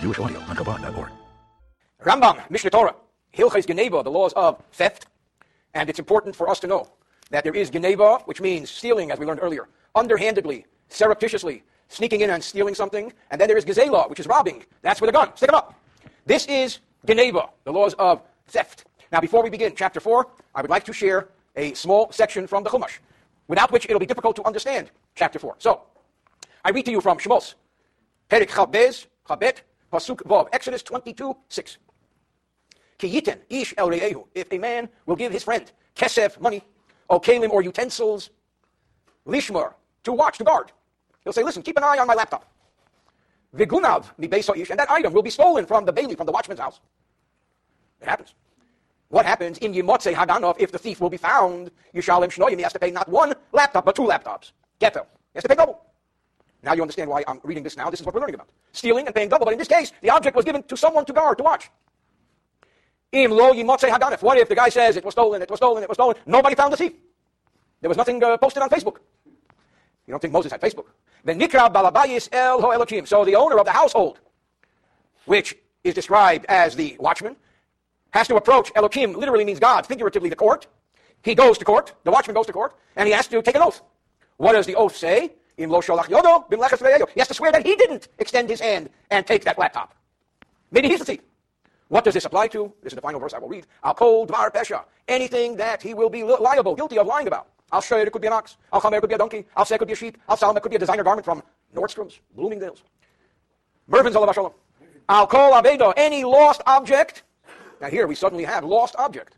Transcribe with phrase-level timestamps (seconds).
[0.00, 1.10] Jewish audio on Chabad.org.
[2.02, 2.94] Rambam, Mishneh Torah,
[3.34, 5.06] Hilchais Geneva, the laws of theft.
[5.74, 6.90] And it's important for us to know
[7.30, 12.30] that there is Geneva, which means stealing, as we learned earlier, underhandedly, surreptitiously, sneaking in
[12.30, 13.12] and stealing something.
[13.30, 14.64] And then there is Gezela, which is robbing.
[14.82, 15.36] That's with a gun.
[15.36, 15.74] Stick them up.
[16.24, 18.86] This is Geneva, the laws of theft.
[19.12, 22.64] Now, before we begin chapter 4, I would like to share a small section from
[22.64, 22.98] the Chumash,
[23.48, 25.56] without which it'll be difficult to understand chapter 4.
[25.58, 25.82] So,
[26.64, 27.54] I read to you from Shemos,
[28.30, 29.62] Perik Chabez, Chabet,
[29.92, 31.78] Pasuk Vav, Exodus 22, 6.
[32.98, 36.62] Ki ish el re'ehu, if a man will give his friend kesef, money,
[37.08, 38.30] or kalim, or utensils,
[39.26, 39.74] lishmar,
[40.04, 40.72] to watch, to guard.
[41.24, 42.46] He'll say, listen, keep an eye on my laptop.
[43.56, 46.60] Vigunav mi ish, and that item will be stolen from the bailee, from the watchman's
[46.60, 46.80] house.
[48.00, 48.34] It happens.
[49.08, 51.70] What happens in Yimotze Haganov if the thief will be found?
[51.94, 54.52] Yishalim Shnoyim, he has to pay not one laptop, but two laptops.
[54.80, 55.04] Getel.
[55.32, 55.84] He has to pay double.
[56.62, 57.90] Now you understand why I'm reading this now.
[57.90, 58.48] This is what we're learning about.
[58.72, 59.46] Stealing and paying double.
[59.46, 61.70] But in this case, the object was given to someone to guard, to watch.
[63.12, 66.16] What if the guy says it was stolen, it was stolen, it was stolen?
[66.26, 66.92] Nobody found the thief.
[67.80, 68.98] There was nothing uh, posted on Facebook.
[70.06, 70.86] You don't think Moses had Facebook?
[71.24, 73.06] The Nikra Balabayis El Ho Elohim.
[73.06, 74.20] So the owner of the household,
[75.24, 77.36] which is described as the watchman,
[78.10, 80.66] has to approach Elohim, literally means God, figuratively the court.
[81.22, 83.62] He goes to court, the watchman goes to court, and he has to take an
[83.62, 83.82] oath.
[84.36, 85.32] What does the oath say?
[85.60, 89.94] He has to swear that he didn't extend his hand and take that laptop.
[90.70, 91.20] Maybe he's the thief.
[91.88, 92.72] What does this apply to?
[92.82, 93.66] This is the final verse I will read.
[93.82, 94.84] Al kol dvar pesha.
[95.08, 97.48] Anything that he will be liable, guilty of lying about.
[97.72, 98.56] Al shayr, it could be an ox.
[98.72, 99.44] Al chamer, it could be a donkey.
[99.56, 100.18] Al say, it could be a sheep.
[100.28, 101.42] Al salm, it could be a designer garment from
[101.74, 102.82] Nordstrom's, Bloomingdale's.
[103.88, 104.52] Mervyn's Alav shalom.
[105.08, 105.92] Al kol abedo.
[105.96, 107.24] Any lost object
[107.80, 109.36] now here we suddenly have lost object.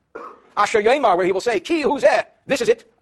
[0.56, 2.92] Asher Yemar, where he will say, Ki huzeh, this is it.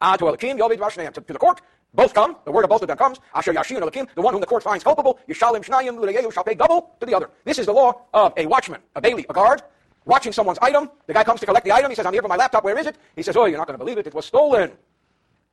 [0.00, 1.60] Vashneim, to the court,
[1.98, 3.18] both come, the word of both of them comes.
[3.34, 6.54] Asher Yashin Elikim, the one whom the court finds culpable, Yishalim Shnayim Luleyehu shall pay
[6.54, 7.28] double to the other.
[7.44, 9.62] This is the law of a watchman, a bailee, a guard,
[10.04, 10.88] watching someone's item.
[11.08, 11.90] The guy comes to collect the item.
[11.90, 12.62] He says, I'm here for my laptop.
[12.62, 12.96] Where is it?
[13.16, 14.06] He says, Oh, you're not going to believe it.
[14.06, 14.70] It was stolen.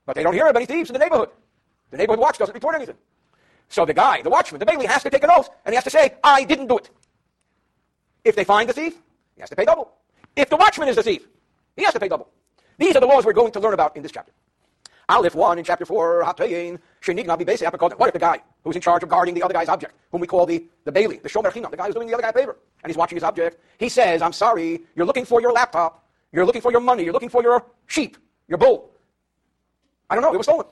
[0.06, 1.30] But they don't hear of any thieves in the neighborhood.
[1.90, 2.98] The neighborhood watch doesn't report anything.
[3.70, 5.84] So the guy, the watchman, the bailee has to take an oath and he has
[5.86, 6.92] to say, I didn't do it.
[8.24, 8.94] If they find the thief,
[9.34, 9.92] he has to pay double.
[10.36, 11.28] If the watchman is the thief,
[11.76, 12.30] he has to pay double.
[12.78, 14.32] These are the laws we're going to learn about in this chapter.
[15.08, 16.80] Aleph 1 in chapter 4, Hatayin,
[17.98, 20.28] What if the guy who's in charge of guarding the other guy's object, whom we
[20.28, 22.34] call the, the bailee, the Shomer Chinam, the guy who's doing the other guy a
[22.34, 26.08] favor, and he's watching his object, he says, I'm sorry, you're looking for your laptop,
[26.32, 28.18] you're looking for your money, you're looking for your sheep,
[28.48, 28.90] your bull.
[30.10, 30.66] I don't know, it was stolen.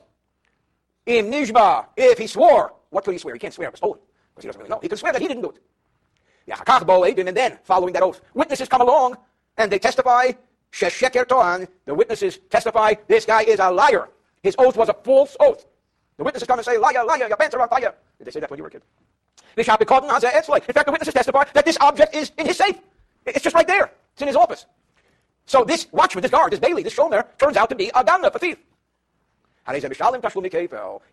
[1.06, 3.34] Im Nijba, if he swore, what could he swear?
[3.34, 4.00] He can't swear it was stolen,
[4.34, 4.80] because he doesn't really know.
[4.82, 5.58] He could swear that he didn't do it.
[6.46, 9.16] And then, following that oath, witnesses come along
[9.56, 10.32] and they testify,
[10.80, 14.08] the witnesses testify, this guy is a liar.
[14.44, 15.64] His oath was a false oath.
[16.18, 17.94] The witnesses come and say, liar, liar, your pants are on fire.
[18.18, 18.82] Did they say that when you were a kid?
[19.56, 22.58] They shall be caught In fact, the witnesses testify that this object is in his
[22.58, 22.76] safe.
[23.24, 23.90] It's just right there.
[24.12, 24.66] It's in his office.
[25.46, 28.34] So this watchman, this guard, this bailee, this shomer, turns out to be a ganna,
[28.34, 28.58] a thief.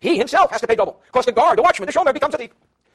[0.00, 1.00] He himself has to pay double.
[1.06, 2.50] Because the guard, the watchman, the shomer becomes a thief.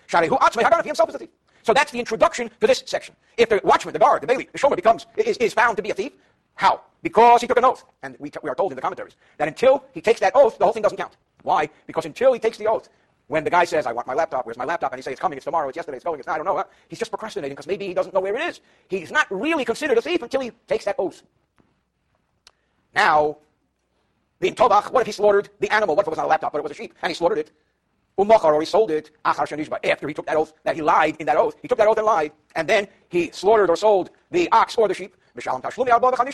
[0.09, 1.29] He himself is a thief.
[1.63, 3.15] So that's the introduction to this section.
[3.37, 5.89] If the watchman, the guard, the bailee, the shomer becomes, is, is found to be
[5.89, 6.13] a thief,
[6.57, 6.81] how?
[7.01, 7.85] Because he took an oath.
[8.03, 10.65] And we, we are told in the commentaries that until he takes that oath, the
[10.65, 11.15] whole thing doesn't count.
[11.43, 11.69] Why?
[11.85, 12.89] Because until he takes the oath,
[13.27, 14.91] when the guy says, I want my laptop, where's my laptop?
[14.91, 16.57] And he says, it's coming, it's tomorrow, it's yesterday, it's going, it's, I don't know.
[16.57, 18.61] Uh, he's just procrastinating because maybe he doesn't know where it is.
[18.89, 21.23] He's not really considered a thief until he takes that oath.
[22.95, 23.37] Now,
[24.39, 25.95] the Tovach, what if he slaughtered the animal?
[25.95, 27.39] What if it was not a laptop, but it was a sheep, and he slaughtered
[27.39, 27.51] it?
[28.17, 29.55] Umachar, or he sold it, after
[30.07, 31.55] he took that oath, that he lied in that oath.
[31.61, 34.87] He took that oath and lied, and then he slaughtered or sold the ox or
[34.87, 35.15] the sheep.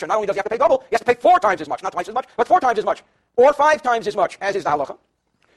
[0.08, 1.69] Not only does he have to pay double, he has to pay four times as
[1.69, 3.03] much, not twice as much, but four times as much,
[3.36, 4.97] or five times as much, as is the halacha.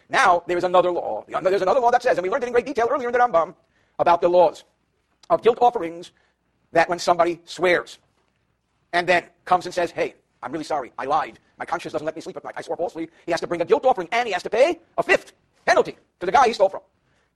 [0.08, 1.24] Now, there is another law.
[1.28, 3.18] There's another law that says, and we learned it in great detail earlier in the
[3.18, 3.54] Rambam,
[3.98, 4.64] about the laws
[5.30, 6.12] of guilt offerings
[6.72, 7.98] that when somebody swears
[8.92, 11.38] and then comes and says, hey, I'm really sorry, I lied.
[11.58, 12.54] My conscience doesn't let me sleep at night.
[12.56, 13.08] I swore falsely.
[13.24, 15.32] He has to bring a guilt offering and he has to pay a fifth
[15.64, 16.82] penalty to the guy he stole from.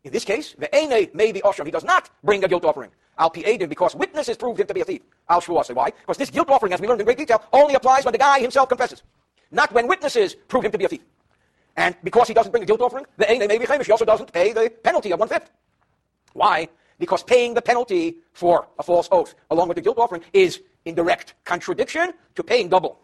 [0.05, 1.65] In this case, the Ene may be Osham.
[1.65, 2.91] He does not bring a guilt offering.
[3.21, 5.03] Al Pi'edim, because witnesses proved him to be a thief.
[5.29, 5.75] Al Shvuase.
[5.75, 5.91] Why?
[5.91, 8.41] Because this guilt offering, as we learned in great detail, only applies when the guy
[8.41, 9.03] himself confesses.
[9.51, 11.03] Not when witnesses prove him to be a thief.
[11.77, 13.85] And because he doesn't bring a guilt offering, the Ene may be Chamish.
[13.85, 15.51] He also doesn't pay the penalty of one-fifth.
[16.33, 16.69] Why?
[16.99, 20.95] Because paying the penalty for a false oath, along with the guilt offering, is in
[20.95, 23.01] direct contradiction to paying double.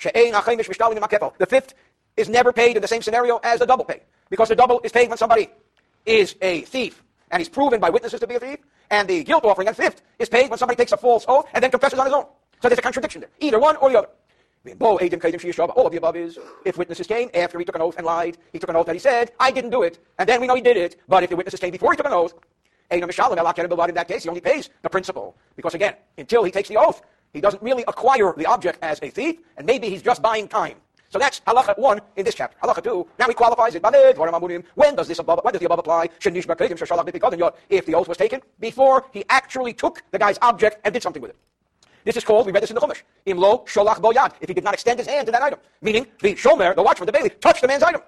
[0.00, 1.74] The fifth
[2.16, 4.02] is never paid in the same scenario as the double pay.
[4.30, 5.50] Because the double is paid when somebody
[6.04, 8.58] is a thief and he's proven by witnesses to be a thief,
[8.90, 11.62] and the guilt offering, and fifth, is paid when somebody takes a false oath and
[11.62, 12.26] then confesses on his own.
[12.62, 13.30] So there's a contradiction there.
[13.40, 14.08] Either one or the other.
[14.80, 18.38] All of the above is if witnesses came after he took an oath and lied,
[18.52, 20.56] he took an oath that he said, I didn't do it, and then we know
[20.56, 22.34] he did it, but if the witnesses came before he took an oath,
[22.90, 25.36] In that case, he only pays the principal.
[25.54, 27.02] Because again, until he takes the oath,
[27.32, 30.76] he doesn't really acquire the object as a thief, and maybe he's just buying time.
[31.08, 32.56] So that's halacha one in this chapter.
[32.62, 33.06] Halacha two.
[33.18, 33.82] Now he qualifies it.
[34.74, 35.40] When does this above?
[35.42, 36.08] When does the above apply?
[37.68, 41.22] If the oath was taken before he actually took the guy's object and did something
[41.22, 41.36] with it.
[42.04, 44.62] This is called, we read this in the Chumash, imlo sholach boyad, if he did
[44.62, 45.58] not extend his hand to that item.
[45.82, 48.00] Meaning, the shomer, the watchman, the bailee, touched the man's item.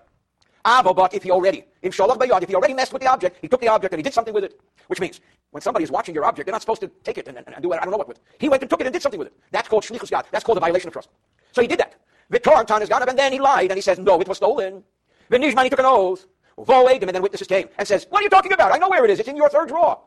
[0.64, 3.38] Avo, but if he already, in sholach boyad, if he already messed with the object,
[3.42, 4.60] he took the object and he did something with it.
[4.86, 7.38] Which means, when somebody is watching your object, they're not supposed to take it and,
[7.38, 8.20] and, and do it, I don't know what with.
[8.38, 9.34] He went and took it and did something with it.
[9.50, 10.26] That's called shlichus yad.
[10.30, 11.08] That's called a violation of trust.
[11.50, 11.96] So he did that.
[12.32, 14.82] Vitor Tan is and then he lied and he says, no, it was stolen.
[15.30, 16.26] Vinishman, he took an oath.
[16.58, 18.72] Voed him, and then witnesses came and says, what are you talking about?
[18.72, 19.20] I know where it is.
[19.20, 20.00] It's in your third drawer,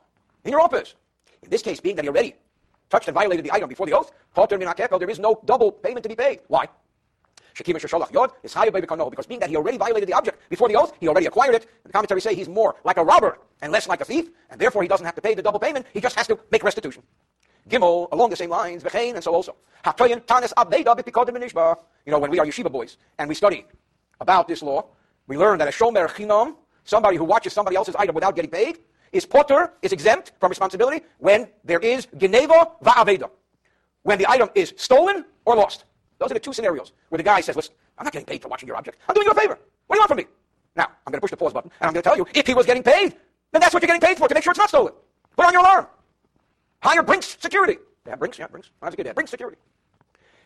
[0.43, 0.95] in your office.
[1.41, 2.35] In this case, being that he already
[2.89, 6.15] touched and violated the item before the oath, there is no double payment to be
[6.15, 6.41] paid.
[6.47, 6.67] Why?
[7.55, 10.67] Shekim Shesholach Yod is higher by because being that he already violated the object before
[10.67, 11.67] the oath, he already acquired it.
[11.85, 14.81] The commentaries say he's more like a robber and less like a thief, and therefore
[14.81, 15.85] he doesn't have to pay the double payment.
[15.93, 17.03] He just has to make restitution.
[17.69, 19.55] Gimel, along the same lines, v'chein, and so also.
[22.05, 23.65] You know, when we are yeshiva boys and we study
[24.19, 24.85] about this law,
[25.27, 28.79] we learn that a shomer chinam, somebody who watches somebody else's item without getting paid,
[29.11, 33.29] is potter, is exempt from responsibility when there is geneva va'aveda.
[34.03, 35.85] When the item is stolen or lost.
[36.17, 38.47] Those are the two scenarios where the guy says, listen, I'm not getting paid for
[38.47, 38.99] watching your object.
[39.07, 39.57] I'm doing you a favor.
[39.87, 40.25] What do you want from me?
[40.75, 42.47] Now, I'm going to push the pause button, and I'm going to tell you, if
[42.47, 43.15] he was getting paid,
[43.51, 44.93] then that's what you're getting paid for, to make sure it's not stolen.
[45.35, 45.87] Put on your alarm.
[46.81, 47.77] Hire Brinks Security.
[48.07, 48.71] Yeah, Brinks, yeah, Brinks.
[48.81, 49.15] That's a good dad.
[49.15, 49.57] Brinks Security.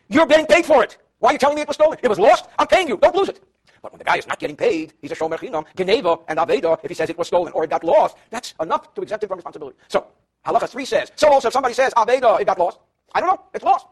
[0.09, 0.97] You're getting paid for it.
[1.19, 1.97] Why are you telling me it was stolen?
[2.03, 2.45] It was lost.
[2.59, 2.97] I'm paying you.
[2.97, 3.41] Don't lose it.
[3.81, 6.79] But when the guy is not getting paid, he's a shomer chinam, geneva and aveda,
[6.83, 9.27] if he says it was stolen or it got lost, that's enough to exempt him
[9.27, 9.77] from responsibility.
[9.87, 10.07] So,
[10.45, 12.79] halacha 3 says, so also if somebody says, aveda, it got lost.
[13.13, 13.85] I don't know, it's lost.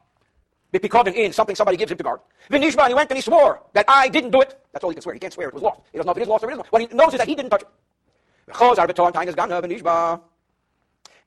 [0.71, 2.19] Because in something somebody gives him to guard.
[2.49, 4.59] Vinishba, he went and he swore that I didn't do it.
[4.71, 5.13] That's all he can swear.
[5.13, 5.81] He can't swear it was lost.
[5.91, 6.67] He doesn't know if it is lost or it isn't.
[6.67, 7.67] What he knows is that he didn't touch it.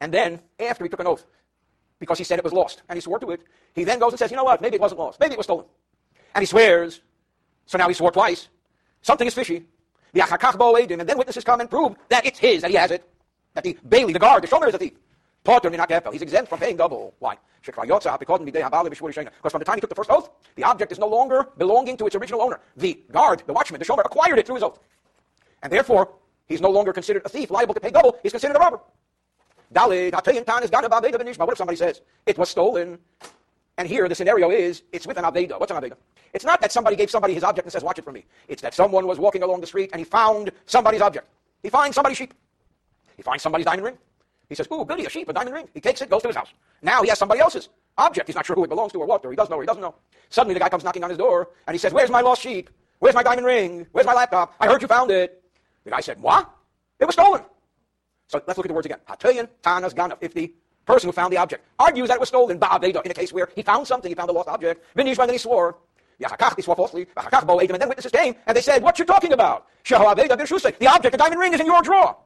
[0.01, 1.27] And then, after he took an oath,
[1.99, 3.41] because he said it was lost, and he swore to it,
[3.75, 5.19] he then goes and says, you know what, maybe it wasn't lost.
[5.21, 5.65] Maybe it was stolen.
[6.35, 7.01] And he swears.
[7.67, 8.49] So now he swore twice.
[9.03, 9.65] Something is fishy.
[10.13, 12.91] The achakachbo edim, and then witnesses come and prove that it's his, that he has
[12.91, 13.09] it.
[13.55, 14.93] That the Bailee, the guard, the shomer is a thief.
[16.13, 17.15] He's exempt from paying double.
[17.21, 17.37] Why?
[17.65, 21.97] Because from the time he took the first oath, the object is no longer belonging
[21.99, 22.61] to its original owner.
[22.77, 24.81] The guard, the watchman, the shomer, acquired it through his oath.
[25.63, 26.13] And therefore,
[26.47, 28.19] he's no longer considered a thief, liable to pay double.
[28.23, 28.81] He's considered a robber.
[29.73, 32.99] What if somebody says, it was stolen?
[33.79, 35.61] And here the scenario is, it's with an Aveda.
[35.61, 35.97] What's an Aveda?
[36.33, 38.25] It's not that somebody gave somebody his object and says, watch it for me.
[38.49, 41.29] It's that someone was walking along the street and he found somebody's object.
[41.63, 42.33] He finds somebody's sheep.
[43.17, 43.99] He finds somebody's diamond ring.
[44.49, 45.69] He says, ooh, goody, a sheep, a diamond ring.
[45.75, 46.51] He takes it, goes to his house.
[46.83, 47.69] Now he has somebody else's
[47.99, 48.29] object.
[48.29, 49.67] He's not sure who it belongs to or what, or he doesn't know or he
[49.67, 49.95] doesn't know.
[50.29, 52.71] Suddenly the guy comes knocking on his door and he says, where's my lost sheep?
[52.99, 53.87] Where's my diamond ring?
[53.93, 54.55] Where's my laptop?
[54.61, 55.43] I heard you found it.
[55.85, 56.51] The guy said, what?
[56.99, 57.43] It was stolen.
[58.29, 58.99] So let's look at the words again.
[59.09, 60.17] Hatayan, tanas, gana.
[60.21, 60.53] If the
[60.85, 63.49] person who found the object argues that it was stolen, ba'aveda, in a case where
[63.55, 65.79] he found something, he found a lost object, vinishma, then he swore.
[66.21, 67.07] Yachakach, he swore falsely.
[67.17, 69.67] And then witnesses came and they said, what you talking about?
[69.85, 72.17] The object, the diamond ring is in your drawer.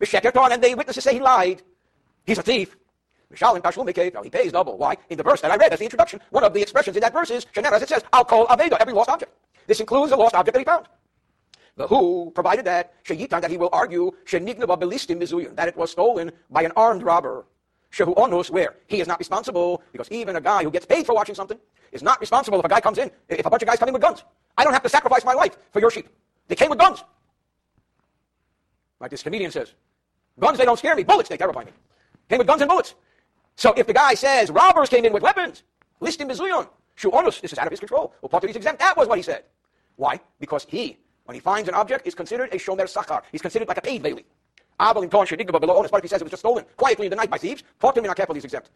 [0.00, 1.62] And the witnesses say he lied.
[2.26, 2.76] He's a thief.
[3.40, 3.54] Now
[4.22, 4.76] he pays double.
[4.76, 4.96] Why?
[5.08, 6.20] In the verse that I read, that's the introduction.
[6.30, 8.92] One of the expressions in that verse is, as it says, I'll call Aveda, every
[8.92, 9.32] lost object.
[9.66, 10.86] This includes the lost object that he found.
[11.76, 17.02] The who provided that that he will argue that it was stolen by an armed
[17.02, 17.46] robber.
[17.90, 21.14] Shehu onus where he is not responsible because even a guy who gets paid for
[21.14, 21.58] watching something
[21.92, 23.92] is not responsible if a guy comes in if a bunch of guys come in
[23.92, 24.24] with guns.
[24.56, 26.08] I don't have to sacrifice my life for your sheep.
[26.48, 27.02] They came with guns.
[29.00, 29.74] Like this comedian says,
[30.38, 31.72] guns they don't scare me, bullets they terrify me.
[32.28, 32.94] Came with guns and bullets.
[33.56, 35.62] So if the guy says robbers came in with weapons,
[36.00, 36.68] list him mizuyun.
[36.96, 38.14] Shu onus, this is out of his control.
[38.22, 38.78] Well, part of exempt.
[38.78, 39.44] That was what he said.
[39.96, 40.20] Why?
[40.38, 43.22] Because he when he finds an object, he's considered a shomer sachar.
[43.32, 44.24] He's considered like a paid bailee.
[44.80, 47.06] Abel in Ton Shedigba below honest, but if he says it was just stolen quietly
[47.06, 48.70] in the night by thieves, him in careful, he's exempt.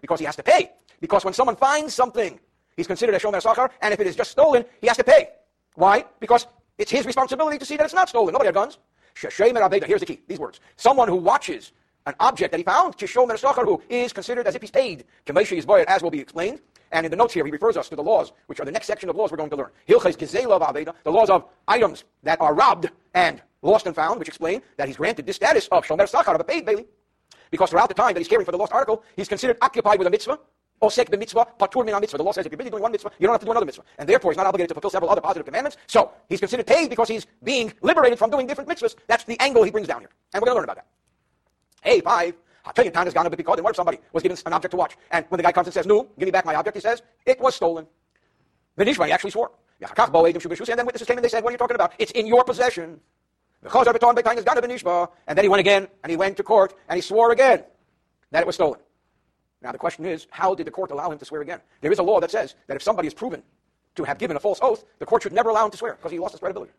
[0.00, 0.72] Because he has to pay.
[1.00, 2.40] Because when someone finds something,
[2.76, 5.30] he's considered a shomer sachar, and if it is just stolen, he has to pay.
[5.74, 6.04] Why?
[6.20, 6.46] Because
[6.78, 8.32] it's his responsibility to see that it's not stolen.
[8.32, 8.78] Nobody had guns.
[9.16, 10.20] Here's the key.
[10.26, 10.60] These words.
[10.76, 11.72] Someone who watches
[12.06, 15.04] an object that he found, Kishomer Sachar, who is considered as if he's paid.
[15.28, 16.60] As will be explained.
[16.94, 18.86] And in the notes here, he refers us to the laws, which are the next
[18.86, 19.70] section of laws we're going to learn.
[19.88, 24.28] Hilchais Gizela Aveda, the laws of items that are robbed and lost and found, which
[24.28, 26.86] explain that he's granted this status of Shomer Sakhar, of a paid bailee,
[27.50, 30.06] because throughout the time that he's caring for the lost article, he's considered occupied with
[30.06, 30.38] a mitzvah,
[30.80, 32.16] osek mitzvah, patur mitzvah.
[32.16, 33.66] The law says if you're busy doing one mitzvah, you don't have to do another
[33.66, 33.82] mitzvah.
[33.98, 35.78] And therefore, he's not obligated to fulfill several other positive commandments.
[35.88, 38.94] So, he's considered paid because he's being liberated from doing different mitzvahs.
[39.08, 40.10] That's the angle he brings down here.
[40.32, 40.86] And we're going to learn about that.
[41.84, 42.34] A5
[42.66, 43.58] I tell you, time has gone to be called.
[43.58, 44.96] And what if somebody was given an object to watch?
[45.10, 47.02] And when the guy comes and says, No, give me back my object, he says,
[47.26, 47.86] It was stolen.
[48.76, 49.50] The Nishmai actually swore.
[49.80, 51.92] And then witnesses came and they said, What are you talking about?
[51.98, 53.00] It's in your possession.
[53.62, 53.72] And
[55.38, 57.64] then he went again, and he went to court, and he swore again
[58.30, 58.80] that it was stolen.
[59.62, 61.60] Now the question is, how did the court allow him to swear again?
[61.80, 63.42] There is a law that says that if somebody is proven
[63.94, 66.12] to have given a false oath, the court should never allow him to swear because
[66.12, 66.72] he lost his credibility.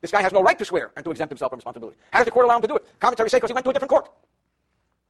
[0.00, 1.96] This guy has no right to swear and to exempt himself from responsibility.
[2.12, 2.86] How does the court allow him to do it?
[3.00, 4.08] Commentaries say because he went to a different court.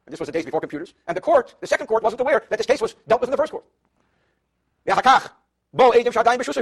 [0.07, 0.95] And this was the days before computers.
[1.07, 3.33] And the court, the second court, wasn't aware that this case was dealt with in
[3.33, 3.65] the first court.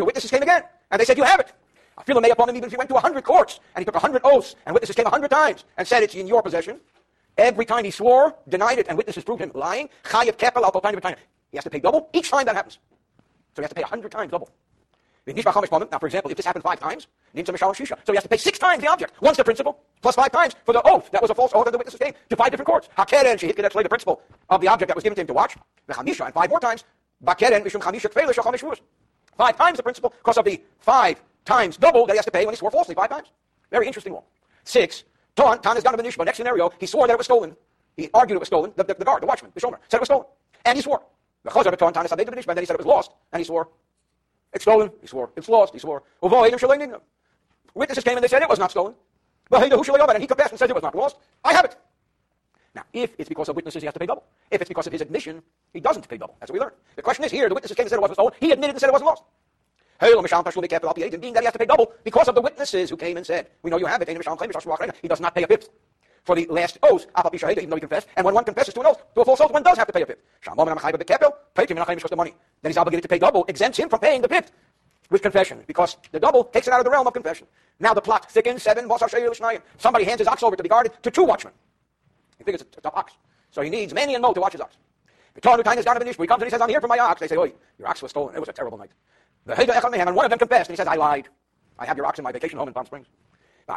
[0.04, 1.52] Witnesses came again, and they said, you have it.
[1.98, 3.96] I feel upon him even if he went to a hundred courts, and he took
[3.96, 6.80] a hundred oaths, and witnesses came a hundred times, and said it's in your possession.
[7.36, 11.80] Every time he swore, denied it, and witnesses proved him lying, he has to pay
[11.80, 12.78] double each time that happens.
[13.54, 14.50] So he has to pay a hundred times double.
[15.24, 18.82] Now, for example, if this happened five times, so he has to pay six times
[18.82, 19.14] the object.
[19.20, 21.10] Once the principal, plus five times for the oath.
[21.12, 22.88] That was a false oath, and the witnesses came to five different courts.
[22.98, 25.56] Hakeren, she hit the principal of the object that was given to him to watch.
[25.88, 26.84] And five more times.
[27.24, 28.80] Bakeren, mishum chamisha
[29.38, 32.44] Five times the principal, because of the five times double that he has to pay
[32.44, 33.28] when he swore falsely five times.
[33.70, 34.24] Very interesting one.
[34.64, 35.04] Six.
[35.36, 37.56] Ton, Tan is down to Next scenario, he swore that it was stolen.
[37.96, 38.72] He argued it was stolen.
[38.76, 40.26] The, the, the guard, the watchman, the shomer, said it was stolen.
[40.64, 41.02] And he swore.
[41.48, 43.12] Ton, is then he said it was lost.
[43.32, 43.68] And he swore.
[44.52, 44.90] It's stolen.
[45.00, 45.30] He swore.
[45.36, 45.72] It's lost.
[45.72, 46.02] He swore.
[47.74, 48.94] Witnesses came and they said it was not stolen.
[49.50, 51.16] And he confessed and said it was not lost.
[51.44, 51.76] I have it.
[52.74, 54.24] Now, if it's because of witnesses, he has to pay double.
[54.50, 55.42] If it's because of his admission,
[55.72, 56.36] he doesn't pay double.
[56.40, 56.76] That's what we learned.
[56.96, 58.32] The question is here, the witnesses came and said it wasn't stolen.
[58.40, 59.24] He admitted and said it wasn't lost.
[60.00, 63.26] And being that he has to pay double because of the witnesses who came and
[63.26, 64.08] said, we know you have it.
[64.08, 65.68] He does not pay a fifth
[66.24, 68.08] for the last oath, even though he confessed.
[68.16, 69.92] And when one confesses to an oath, to a false oath, one does have to
[69.92, 70.22] pay a fifth.
[70.44, 72.34] The the money.
[72.62, 74.52] Then he's obligated to pay double, exempts him from paying the fifth
[75.10, 77.46] with confession, because the double takes it out of the realm of confession.
[77.80, 78.88] Now the plot thickens, seven,
[79.78, 81.52] somebody hands his ox over to be guarded to two watchmen.
[82.38, 83.12] He figures it's a tough ox.
[83.50, 84.76] So he needs Manny and Mo to watch his ox.
[85.34, 85.78] He comes and
[86.44, 87.20] he says, I'm here for my ox.
[87.20, 88.34] They say, Oi, your ox was stolen.
[88.34, 88.90] It was a terrible night.
[89.46, 91.28] The Hega Echon and one of them confessed, and he says, I lied.
[91.78, 93.06] I have your ox in my vacation home in Palm Springs.
[93.68, 93.76] Ah,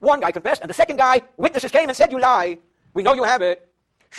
[0.00, 2.58] One guy confessed, and the second guy, witnesses came and said, You lie.
[2.94, 3.68] We know you have it.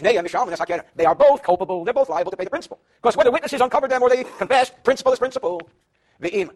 [0.02, 1.86] They are both culpable.
[1.86, 2.80] They're both liable to pay the principal.
[3.02, 5.62] Because whether witnesses uncovered them or they confessed, principal is principal.
[6.20, 6.48] The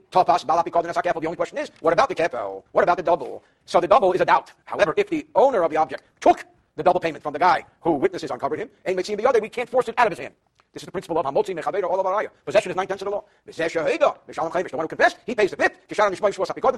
[1.26, 2.64] only question is, what about the kepo?
[2.72, 3.44] What about the double?
[3.66, 4.52] So the double is a doubt.
[4.66, 7.94] However, if the owner of the object took the double payment from the guy who
[7.94, 10.34] witnesses uncovered him, and the other, we can't force it out of his hand.
[10.74, 12.30] This is the principle of Hamotzi Mechaber all of Araya.
[12.46, 13.24] Possession is nine tenths of the law.
[13.46, 15.80] The one who confessed, he pays the fifth.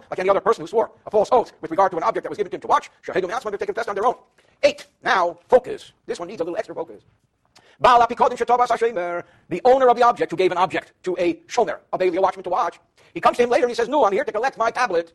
[0.10, 2.30] Like any other person who swore a false oath with regard to an object that
[2.30, 2.90] was given to him to watch.
[3.06, 3.22] They
[3.66, 4.16] confessed on their own.
[4.64, 4.88] Eight.
[5.04, 5.92] Now, focus.
[6.06, 7.04] This one needs a little extra focus.
[7.82, 12.22] The owner of the object who gave an object to a shomer, a bailee, a
[12.22, 12.80] watchman to watch,
[13.14, 15.14] he comes to him later and he says, No, I'm here to collect my tablet.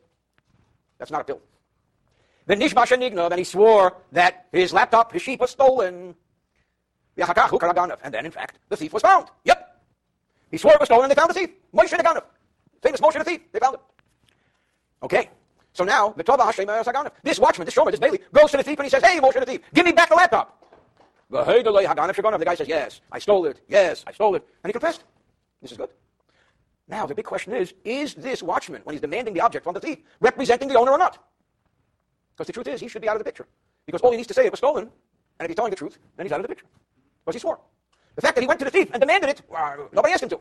[0.98, 1.40] That's not a pill.
[2.46, 6.14] The Nishma Shenigna, then he swore that his laptop, his sheep was stolen.
[7.16, 9.28] And then, in fact, the thief was found.
[9.44, 9.82] Yep.
[10.50, 11.50] He swore it was stolen and they found the thief.
[11.74, 12.24] Moshe Naganov.
[12.82, 13.40] Famous Moshe the thief.
[13.52, 13.80] They found him.
[15.02, 15.30] Okay.
[15.72, 16.14] So now.
[16.16, 16.26] This
[17.38, 19.46] watchman, this shomer, this bailee, goes to the thief and he says, Hey, Moshe the
[19.46, 20.62] thief, give me back the laptop.
[21.28, 23.60] The guy says, Yes, I stole it.
[23.68, 24.46] Yes, I stole it.
[24.62, 25.04] And he confessed.
[25.60, 25.90] This is good.
[26.88, 29.80] Now, the big question is, is this watchman, when he's demanding the object from the
[29.80, 31.18] thief, representing the owner or not?
[32.36, 33.46] Because the truth is, he should be out of the picture.
[33.86, 34.90] Because all he needs to say, it was stolen, and
[35.40, 36.66] if he's telling the truth, then he's out of the picture.
[37.26, 37.58] Because he swore.
[38.14, 40.28] The fact that he went to the thief and demanded it, well, nobody asked him
[40.28, 40.40] to.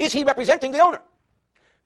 [0.00, 1.00] Is he representing the owner?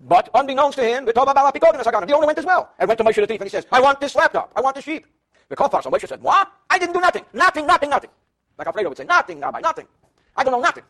[0.01, 3.41] But unbeknownst to him, the owner went as well and went to Moshe the thief
[3.41, 4.53] and he says, I want this laptop.
[4.57, 5.07] I want this sheep.
[5.51, 6.51] The Kofar, so Moshe said, What?
[6.71, 7.25] I didn't do nothing.
[7.35, 8.11] Nothing, nothing, nothing.
[8.57, 9.87] Like Alfredo would say, Nothing, Rabbi, nothing.
[10.35, 10.85] I don't know nothing.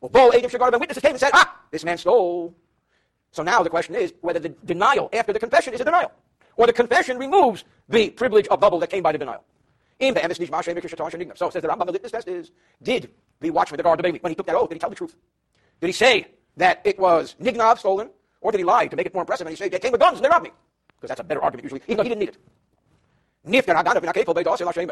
[0.00, 2.54] Well, Bo, Adam, Shagar, and witnesses came and said, Ah, this man stole.
[3.30, 6.10] So now the question is whether the denial after the confession is a denial.
[6.56, 9.44] Or the confession removes the privilege of bubble that came by the denial.
[10.00, 12.50] So it says the Rambam, the litmus test is,
[12.82, 13.10] did
[13.40, 14.96] the watchman, the guard, the baby, when he took that oath, did he tell the
[14.96, 15.14] truth?
[15.80, 18.10] Did he say that it was Nignav stolen,
[18.40, 20.00] or did he lie to make it more impressive and he said, they came with
[20.00, 20.50] guns and they robbed me?
[20.96, 22.38] Because that's a better argument usually, even though he didn't need it.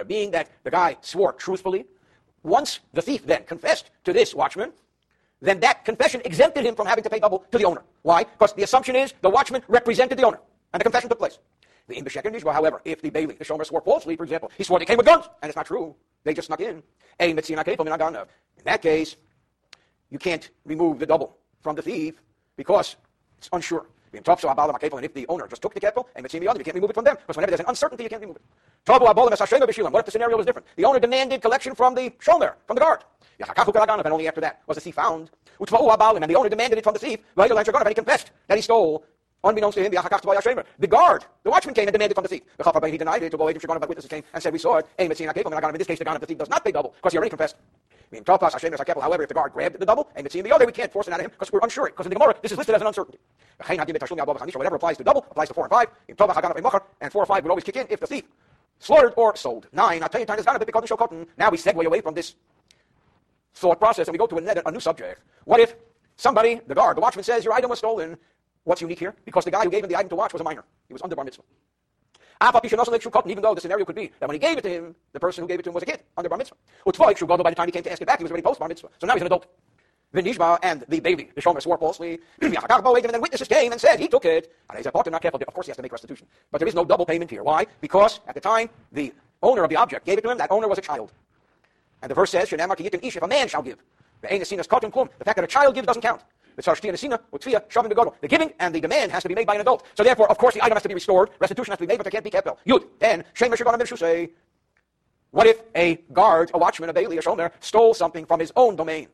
[0.09, 1.87] Being that the guy swore truthfully,
[2.43, 4.73] once the thief then confessed to this watchman,
[5.41, 7.83] then that confession exempted him from having to pay double to the owner.
[8.03, 8.25] Why?
[8.25, 10.39] Because the assumption is the watchman represented the owner,
[10.73, 11.39] and the confession took place.
[11.93, 14.79] The in Nishba, however, if the bailee, the shomer, swore falsely, for example, he swore
[14.79, 15.95] they came with guns, and it's not true.
[16.25, 16.83] They just snuck in.
[17.21, 17.31] A.
[17.31, 19.17] In that case,
[20.11, 22.21] you can't remove the double from the thief
[22.57, 22.97] because
[23.39, 23.87] it's unsure.
[24.15, 26.91] And if the owner just took the kefel and mitzim the other, you can't remove
[26.91, 27.17] it from them.
[27.17, 28.43] Because whenever there's an uncertainty, you can't remove it.
[28.87, 30.67] What if the scenario was different?
[30.77, 33.05] The owner demanded collection from the shomer, from the guard.
[33.39, 35.31] And only after that was the thief found.
[35.59, 35.67] And
[36.31, 37.21] the owner demanded it from the thief.
[37.37, 39.07] And he confessed that he stole
[39.45, 42.43] Unbeknownst to him, the guard, the watchman came and demanded from the thief.
[42.91, 43.31] He denied it.
[43.31, 44.87] To go ahead and the witnesses came and said, We saw it.
[44.99, 45.27] In this case,
[45.99, 47.57] the gun of the thief does not pay double because he already confessed.
[48.13, 51.09] However, if the guard grabbed the double and it's in the other, we can't force
[51.09, 51.87] it out of him because we're unsure.
[51.87, 53.19] Because in the Gemara, this is listed as an uncertainty.
[53.59, 55.89] Whatever applies to double applies to four and five.
[56.09, 58.25] And four or five would always kick in if the thief
[58.79, 59.67] slaughtered or sold.
[59.73, 61.27] Nine, I'll tell you, time is gone a cotton.
[61.39, 62.35] Now we segue away from this
[63.55, 65.21] thought process and we go to a new subject.
[65.45, 65.75] What if
[66.17, 68.19] somebody, the guard, the watchman says your item was stolen?
[68.65, 69.15] What's unique here?
[69.25, 70.65] Because the guy who gave him the item to watch was a minor.
[70.87, 71.43] He was under bar mitzvah.
[73.27, 75.43] Even though the scenario could be that when he gave it to him, the person
[75.43, 76.57] who gave it to him was a kid under bar mitzvah.
[76.85, 78.89] By the time he came to ask it back, he was already post bar mitzvah.
[78.99, 79.47] So now he's an adult.
[80.15, 82.19] Vinishma and the baby, the Shomer, swore falsely.
[82.41, 84.53] and then witnesses came and said he took it.
[84.69, 85.07] Of course,
[85.67, 86.27] he has to make restitution.
[86.51, 87.43] But there is no double payment here.
[87.43, 87.67] Why?
[87.81, 90.39] Because at the time, the owner of the object gave it to him.
[90.39, 91.13] That owner was a child.
[92.03, 93.79] And the verse says, if a man shall give.
[94.21, 96.23] The fact that a child gives doesn't count.
[96.57, 99.87] The giving and the demand has to be made by an adult.
[99.97, 101.31] So therefore, of course, the item has to be restored.
[101.39, 102.49] Restitution has to be made, but there can't be kept.
[102.67, 102.85] Yud.
[102.99, 103.25] Then,
[105.31, 108.77] what if a guard, a watchman, a bailee, a shomer, stole something from his own
[108.77, 109.09] domain?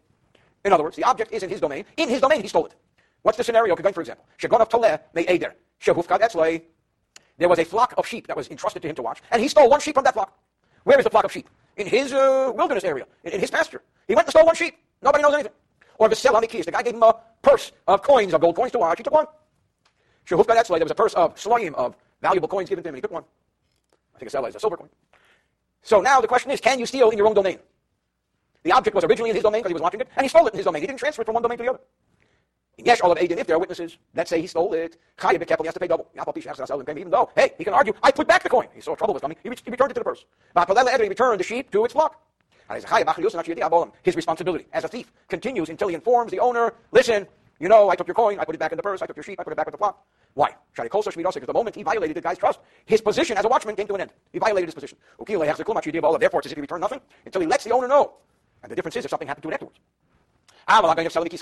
[0.65, 1.85] In other words, the object is in his domain.
[1.97, 2.75] In his domain, he stole it.
[3.23, 3.77] What's the scenario?
[3.77, 4.79] For example, she got off to
[7.39, 9.49] there was a flock of sheep that was entrusted to him to watch, and he
[9.49, 10.37] stole one sheep from that flock.
[10.83, 11.49] Where is the flock of sheep?
[11.77, 13.83] In his uh, wilderness area, in, in his pasture.
[14.09, 14.77] He went and stole one sheep.
[15.01, 15.53] Nobody knows anything.
[15.99, 16.65] Or Vesel Amikis, the keys.
[16.65, 18.99] The guy gave him a purse of coins, of gold coins to watch.
[18.99, 19.27] He took one.
[20.27, 22.99] Shehuf Ganetzle, there was a purse of slaim, of valuable coins given to him, and
[22.99, 23.25] he took one.
[24.15, 24.89] I think a is a silver coin.
[25.83, 27.59] So now the question is, can you steal in your own domain?
[28.63, 30.47] The object was originally in his domain because he was watching it, and he stole
[30.47, 30.83] it in his domain.
[30.83, 31.81] He didn't transfer it from one domain to the other.
[32.77, 35.65] Yes, all of Aiden, if there are witnesses, let's say he stole it, Chaya careful,
[35.65, 36.09] he has to pay double.
[36.97, 38.69] Even though, hey, he can argue, I put back the coin.
[38.73, 40.25] He saw trouble was coming, he, returned it to the purse.
[40.55, 42.21] But he returned the sheep to its flock.
[42.71, 47.27] His responsibility as a thief continues until he informs the owner, listen,
[47.61, 49.17] you know, I took your coin, I put it back in the purse, I took
[49.17, 50.05] your sheep, I put it back with the flock.
[50.35, 50.55] Why?
[50.77, 53.95] Because the moment he violated the guy's trust, his position as a watchman came to
[53.95, 54.13] an end.
[54.33, 54.99] He violated his position.
[55.19, 58.13] Therefore, it's as if he returned nothing until he lets the owner know.
[58.63, 59.81] And the difference is if something happened to it afterwards.
[60.69, 61.37] But if somebody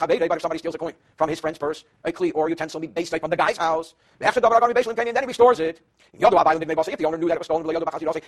[0.59, 3.37] steals a coin from his friend's purse, a kli or utensil maybe based from the
[3.37, 5.81] guy's house, after the baseline, and then he restores it.
[6.13, 7.73] If the owner knew that it was stolen, they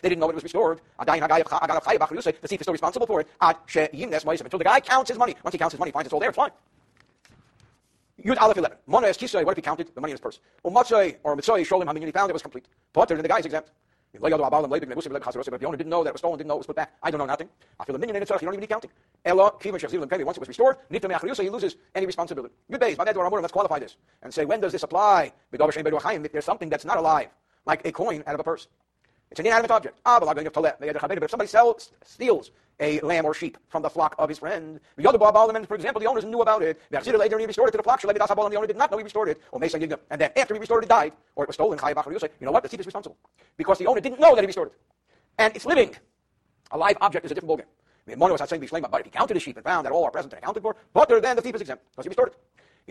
[0.08, 0.80] didn't know it was restored.
[0.98, 3.28] The thief is still responsible for it.
[3.40, 5.36] Until the guy counts his money.
[5.44, 6.50] Once he counts his money, finds it's all there, it's fine.
[8.24, 8.76] Yud Aleph 11.
[8.88, 10.40] Mona es kisei, what if he counted the money in his purse?
[10.64, 12.66] Or Umatzei or mitzoi, him how many he found, it was complete.
[12.92, 13.70] Potter, then the guy is exempt.
[14.12, 17.10] The owner didn't know that it was stolen, didn't know it was put back, I
[17.10, 17.48] don't know nothing.
[17.78, 18.90] I feel the minion in itself, you don't even need counting.
[19.24, 22.54] And once it was restored, Meachriusa, he loses any responsibility.
[22.70, 25.32] Base, let's qualify this and say, when does this apply?
[25.50, 27.28] There's something that's not alive,
[27.66, 28.68] like a coin out of a purse.
[29.30, 29.98] It's an inanimate object.
[30.06, 34.38] Ah, but if somebody sells, steals a lamb or sheep from the flock of his
[34.38, 36.80] friend, the for example, the owners knew about it.
[36.90, 38.00] He restored it to the flock.
[38.00, 39.40] The owner did not know he restored it.
[39.52, 41.78] And then after he restored it, died, or it was stolen.
[41.82, 42.62] You know what?
[42.62, 43.16] The thief is responsible
[43.56, 44.74] because the owner didn't know that he restored it,
[45.38, 45.94] and it's living.
[46.70, 47.66] A live object is a different ballgame.
[48.90, 50.76] But if he counted his sheep and found that all are present and accounted for,
[50.94, 52.36] but then the thief is exempt because he restored it.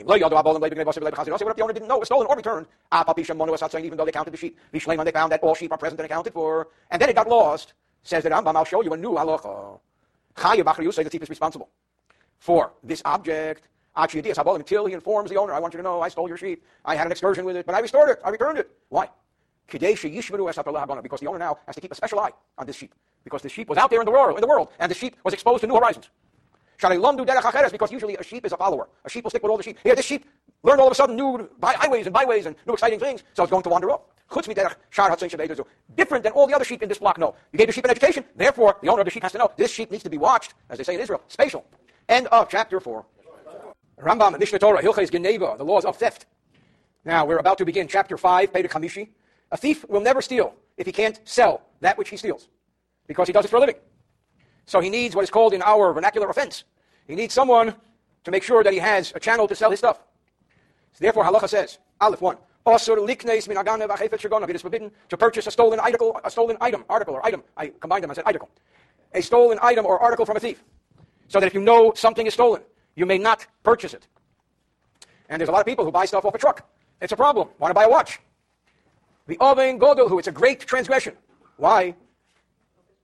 [0.04, 2.68] What if the owner didn't know it was stolen or returned?
[2.94, 6.34] Even though they counted the sheep, they found that all sheep are present and accounted
[6.34, 7.74] for, and then it got lost.
[8.04, 9.80] Says the Rambam, I'll show you a new halacha.
[10.94, 11.70] Say the thief is responsible
[12.38, 16.28] for this object until he informs the owner, I want you to know I stole
[16.28, 16.64] your sheep.
[16.86, 18.20] I had an excursion with it, but I restored it.
[18.24, 18.70] I returned it.
[18.90, 19.10] Why?
[19.66, 22.30] Because the owner now has to keep a special eye
[22.60, 22.94] on this sheep.
[23.24, 25.16] Because the sheep was out there in the world, in the world and the sheep
[25.24, 26.10] was exposed to new horizons.
[26.80, 28.90] Because usually a sheep is a follower.
[29.06, 29.78] A sheep will stick with all the sheep.
[29.84, 30.26] Here, this sheep
[30.64, 33.52] learned all of a sudden new highways and byways and new exciting things, so it's
[33.52, 34.02] going to wander off.
[35.96, 37.92] Different than all the other sheep in this flock No, You gave the sheep an
[37.92, 40.18] education, therefore the owner of the sheep has to know this sheep needs to be
[40.18, 41.66] watched, as they say in Israel, spatial.
[42.10, 43.06] End of chapter 4.
[44.00, 46.26] Rambam, Mishneh Torah, Hilchais Geneva, the laws of theft.
[47.06, 49.10] Now we're about to begin chapter 5, Perek Chamishi.
[49.52, 52.50] A thief will never steal if he can't sell that which he steals,
[53.08, 53.76] because he does it for a living.
[54.68, 56.66] So he needs what is called in our vernacular offense.
[57.08, 57.74] He needs someone
[58.26, 60.04] to make sure that he has a channel to sell his stuff.
[60.92, 66.30] So therefore, halacha says, Aleph 1, it is forbidden to purchase a stolen article, a
[66.30, 67.44] stolen item, article or item.
[67.56, 68.50] I combined them, I said article.
[69.14, 70.62] A stolen item or article from a thief.
[71.30, 72.62] So that if you know something is stolen,
[72.96, 74.06] you may not purchase it.
[75.30, 76.68] And there's a lot of people who buy stuff off a truck.
[77.02, 77.48] It's a problem.
[77.58, 78.20] Want to buy a watch.
[79.28, 81.16] The Oven Godel, who it's a great transgression.
[81.56, 81.96] Why?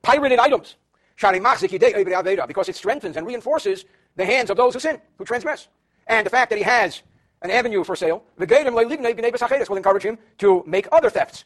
[0.01, 0.75] Pirated items.
[1.17, 5.67] Because it strengthens and reinforces the hands of those who sin, who transgress.
[6.07, 7.03] And the fact that he has
[7.41, 11.45] an avenue for sale, will encourage him to make other thefts.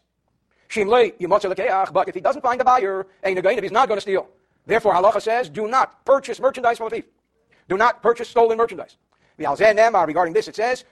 [0.76, 4.28] But if he doesn't find a buyer, he's not going to steal.
[4.66, 7.06] Therefore, halacha says, do not purchase merchandise from a thief.
[7.70, 8.98] Do not purchase stolen merchandise.
[9.38, 10.84] Regarding this, it says,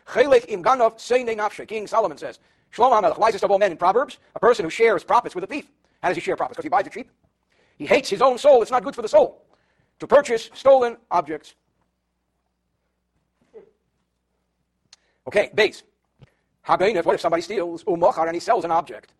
[1.67, 2.39] King Solomon says,
[2.73, 5.47] Shlomo HaMelech, wisest of all men in Proverbs, a person who shares profits with a
[5.47, 5.71] thief.
[6.01, 6.57] How does he share profits?
[6.57, 7.09] Because he buys it cheap.
[7.77, 8.61] He hates his own soul.
[8.61, 9.41] It's not good for the soul.
[9.99, 11.55] to purchase stolen objects.
[15.27, 15.83] Okay, base.
[16.67, 19.13] Habainif, what if somebody steals umachar and he sells an object?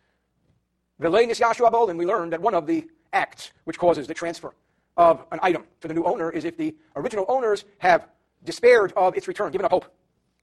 [1.02, 4.54] Velenis Yashua Bolin, we learned that one of the acts which causes the transfer
[4.98, 8.08] of an item to the new owner is if the original owners have
[8.44, 9.86] despaired of its return, given up hope.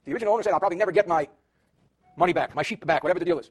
[0.04, 1.28] The original owner said, I'll probably never get my
[2.16, 3.50] money back, my sheep back, whatever the deal is.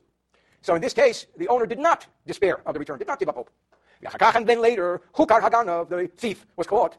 [0.61, 3.29] So in this case, the owner did not despair of the return, did not give
[3.29, 3.49] up hope.
[4.03, 6.97] And then later, Hukar Haganov, the thief, was caught.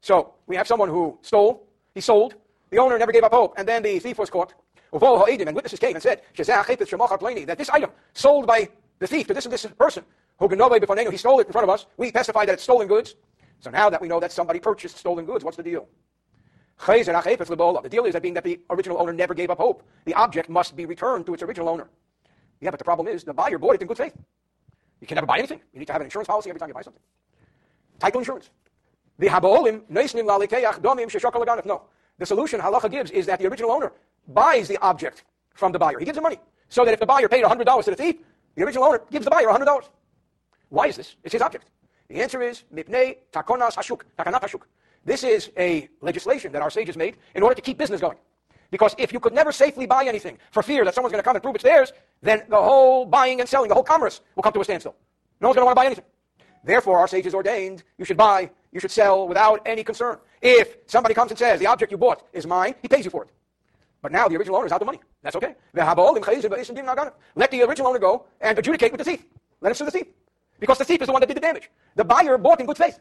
[0.00, 2.34] So we have someone who stole, he sold,
[2.70, 4.52] the owner never gave up hope, and then the thief was caught.
[4.92, 9.52] And witnesses came and said that this item sold by the thief to this and
[9.52, 10.04] this person,
[10.40, 11.86] he stole it in front of us.
[11.96, 13.16] We testify that it's stolen goods.
[13.60, 15.88] So now that we know that somebody purchased stolen goods, what's the deal?
[16.86, 20.48] The deal is that being that the original owner never gave up hope, the object
[20.48, 21.88] must be returned to its original owner.
[22.60, 24.14] Yeah, but the problem is the buyer bought it in good faith.
[25.04, 25.60] You can never buy anything.
[25.74, 27.02] You need to have an insurance policy every time you buy something.
[27.98, 28.48] Title insurance.
[29.18, 31.82] The habolim neisnim lalikeach domim sheshokal No.
[32.16, 33.92] The solution halacha gives is that the original owner
[34.28, 35.98] buys the object from the buyer.
[35.98, 36.38] He gives him money.
[36.70, 38.16] So that if the buyer paid $100 to the thief,
[38.54, 39.90] the original owner gives the buyer $100.
[40.70, 41.16] Why is this?
[41.22, 41.66] It's his object.
[42.08, 44.62] The answer is mipnei takonas hashuk, takanat hashuk.
[45.04, 48.16] This is a legislation that our sages made in order to keep business going.
[48.74, 51.36] Because if you could never safely buy anything for fear that someone's going to come
[51.36, 54.52] and prove it's theirs, then the whole buying and selling, the whole commerce will come
[54.52, 54.96] to a standstill.
[55.40, 56.04] No one's going to want to buy anything.
[56.64, 60.18] Therefore, our sages ordained you should buy, you should sell without any concern.
[60.42, 63.22] If somebody comes and says, the object you bought is mine, he pays you for
[63.22, 63.30] it.
[64.02, 64.98] But now the original owner is out the money.
[65.22, 65.54] That's okay.
[65.72, 69.24] Let the original owner go and adjudicate with the thief.
[69.60, 70.08] Let him sue the thief.
[70.58, 71.70] Because the thief is the one that did the damage.
[71.94, 72.98] The buyer bought in good faith.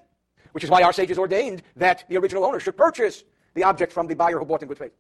[0.51, 3.23] Which is why our sages ordained that the original owner should purchase
[3.55, 4.93] the object from the buyer who bought in good faith.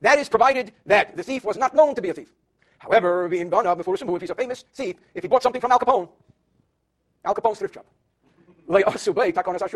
[0.00, 2.32] That is provided that the thief was not known to be a thief.
[2.78, 5.78] However, being gone before if he's a famous thief, if he bought something from Al
[5.78, 6.08] Capone,
[7.24, 7.86] Al Capone's thrift shop.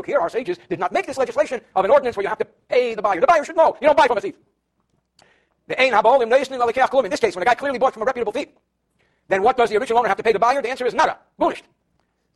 [0.07, 2.47] Here, our sages did not make this legislation of an ordinance where you have to
[2.69, 3.21] pay the buyer.
[3.21, 3.77] The buyer should know.
[3.81, 4.37] You don't buy from a thief.
[5.67, 5.91] In
[7.11, 8.49] this case, when a guy clearly bought from a reputable thief,
[9.29, 10.63] then what does the original owner have to pay the buyer?
[10.63, 11.19] The answer is nada.
[11.39, 11.65] Bunished.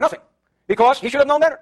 [0.00, 0.20] Nothing.
[0.66, 1.60] Because he should have known better.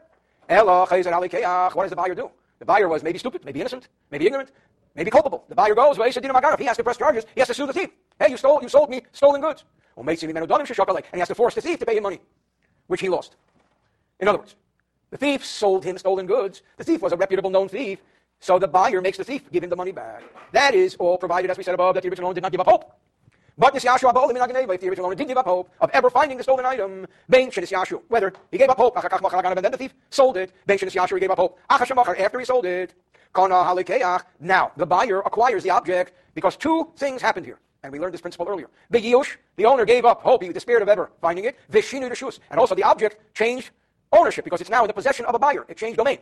[0.48, 2.30] What does the buyer do?
[2.58, 4.50] The buyer was maybe stupid, maybe innocent, maybe ignorant,
[4.96, 5.44] maybe culpable.
[5.48, 7.24] The buyer goes, well, he has to press charges.
[7.34, 7.90] He has to sue the thief.
[8.18, 9.64] Hey, you stole, you sold me stolen goods.
[9.96, 12.20] And he has to force the thief to pay him money,
[12.86, 13.36] which he lost.
[14.20, 14.56] In other words,
[15.10, 16.62] the thief sold him stolen goods.
[16.78, 18.00] The thief was a reputable known thief.
[18.40, 20.22] So the buyer makes the thief give him the money back.
[20.52, 22.60] That is all provided, as we said above, that the original owner did not give
[22.60, 22.92] up hope.
[23.58, 27.06] But if the original owner did give up hope of ever finding the stolen item,
[27.28, 30.76] whether he gave up hope, and then the thief sold it, he
[31.20, 32.92] gave up hope, after he sold it.
[34.40, 37.58] Now, the buyer acquires the object because two things happened here.
[37.82, 38.68] And we learned this principle earlier.
[38.90, 41.56] The Yush, the owner gave up hope, he despaired of ever finding it.
[41.70, 42.40] Vishinu Rishus.
[42.50, 43.70] And also the object changed
[44.12, 45.64] ownership because it's now in the possession of a buyer.
[45.68, 46.18] It changed domain.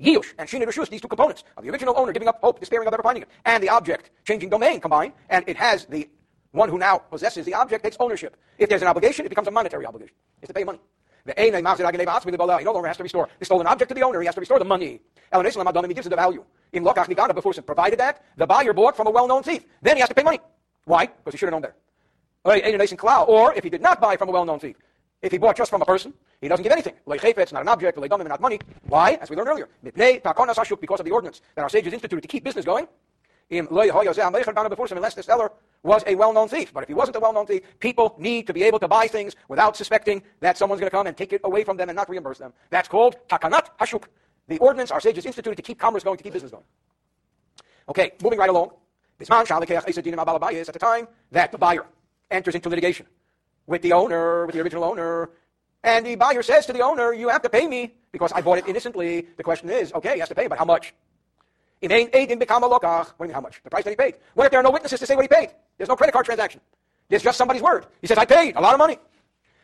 [0.00, 2.86] Yiyush and Shini Rishus, these two components of the original owner giving up hope, despairing
[2.88, 6.08] of ever finding it, and the object changing domain combined, and it has the
[6.50, 8.36] one who now possesses the object takes ownership.
[8.58, 10.14] If there's an obligation, it becomes a monetary obligation.
[10.40, 10.80] It's to pay money.
[11.26, 14.40] He no longer has to restore the stolen object to the owner, he has to
[14.40, 15.00] restore the money.
[15.32, 16.44] He gives it the value.
[16.72, 20.00] In Lokach before provided that the buyer bought from a well known thief, then he
[20.00, 20.40] has to pay money.
[20.84, 21.06] Why?
[21.06, 21.76] Because he should have known better.
[23.26, 24.76] Or if he did not buy from a well known thief,
[25.22, 26.94] if he bought just from a person, he doesn't give anything.
[27.06, 28.60] It's not an object, not money.
[28.82, 29.12] Why?
[29.14, 29.68] As we learned earlier.
[29.82, 32.86] Because of the ordinance that our sages instituted to keep business going.
[33.50, 35.52] Unless the seller
[35.82, 36.72] was a well-known thief.
[36.72, 39.36] But if he wasn't a well-known thief, people need to be able to buy things
[39.48, 42.08] without suspecting that someone's going to come and take it away from them and not
[42.08, 42.52] reimburse them.
[42.70, 44.04] That's called takanat hashuk.
[44.48, 46.64] The ordinance our sages instituted to keep commerce going, to keep business going.
[47.88, 48.70] Okay, moving right along.
[49.20, 51.86] At the time that the buyer
[52.30, 53.06] enters into litigation
[53.66, 55.30] with the owner, with the original owner,
[55.82, 58.58] and the buyer says to the owner, you have to pay me because I bought
[58.58, 59.26] it innocently.
[59.36, 60.94] The question is, okay, he has to pay, but how much?
[61.82, 63.62] Ah, what do you mean, how much?
[63.62, 64.14] The price that he paid.
[64.34, 65.50] What if there are no witnesses to say what he paid?
[65.76, 66.60] There's no credit card transaction.
[67.08, 67.86] There's just somebody's word.
[68.00, 68.98] He says, I paid a lot of money.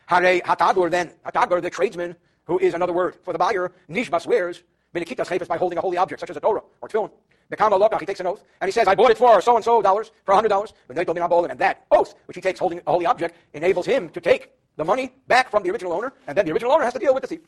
[0.05, 4.63] Hare hatagur then, hatagur, the tradesman, who is another word for the buyer, nishma swears,
[4.93, 7.11] benikitas chayfas by holding a holy object, such as a Torah or tefillin.
[7.51, 9.65] Bekama lokach, he takes an oath, and he says, I bought it for so and
[9.65, 12.15] so dollars, for a hundred dollars, Then they told me not bowling, and that oath,
[12.25, 15.63] which he takes holding a holy object, enables him to take the money back from
[15.63, 17.41] the original owner, and then the original owner has to deal with the thief.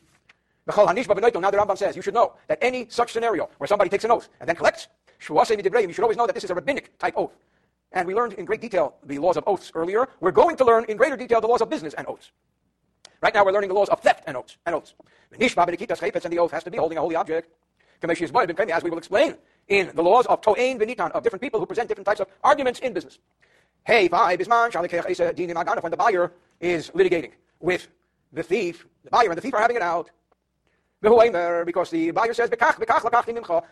[0.66, 4.10] Now the Rambam says, you should know that any such scenario where somebody takes an
[4.10, 4.88] oath and then collects,
[5.20, 5.36] you should
[6.02, 7.32] always know that this is a rabbinic type oath.
[7.92, 10.08] And we learned in great detail the laws of oaths earlier.
[10.20, 12.32] We're going to learn in greater detail the laws of business and oaths.
[13.20, 14.56] Right now we're learning the laws of theft and oaths.
[14.66, 14.94] And oaths.
[15.32, 17.48] And the oath has to be holding a holy object.
[18.02, 19.36] As we will explain
[19.68, 22.80] in the laws of To'ain Benitan, of different people who present different types of arguments
[22.80, 23.18] in business.
[23.84, 27.88] Hey, when the buyer is litigating with
[28.32, 30.10] the thief, the buyer and the thief are having it out.
[31.04, 32.50] Because the buyer says,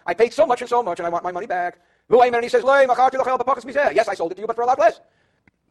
[0.06, 1.78] I paid so much and so much, and I want my money back.
[2.10, 5.00] And he says, Yes, I sold it to you, but for a lot less.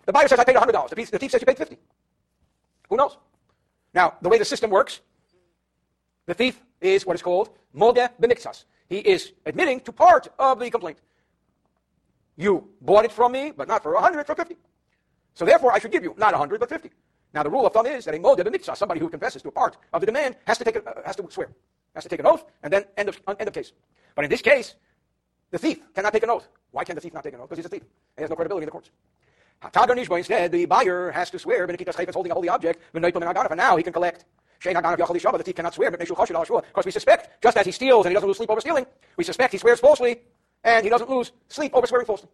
[0.06, 0.90] The buyer says, I paid $100.
[0.90, 1.78] The thief, the thief says, You paid 50
[2.90, 3.18] Who knows?
[3.94, 5.02] Now, the way the system works,
[6.26, 8.66] the thief is what is called modeh b'miktsas.
[8.90, 10.98] He is admitting to part of the complaint.
[12.38, 14.58] You bought it from me, but not for 100, for 50.
[15.36, 16.90] So therefore, I should give you not 100, but 50.
[17.34, 19.52] Now, the rule of thumb is that a modeh b'miktsas, somebody who confesses to a
[19.52, 21.50] part of the demand, has to, take a, uh, has to swear,
[21.96, 23.72] has to take an oath, and then end of, end of case.
[24.16, 24.76] But in this case,
[25.50, 26.48] the thief cannot take an oath.
[26.72, 27.50] Why can the thief not take an oath?
[27.50, 27.84] Because he's a thief.
[28.18, 28.92] He has no credibility in the courts.
[29.64, 33.94] Instead, the buyer has to swear, Benekitas holding a holy object, and now he can
[33.94, 34.26] collect.
[34.64, 38.38] The thief cannot swear, because we suspect, just as he steals and he doesn't lose
[38.38, 38.86] sleep over stealing,
[39.18, 40.22] we suspect he swears falsely,
[40.64, 42.30] and he doesn't lose sleep over swearing falsely.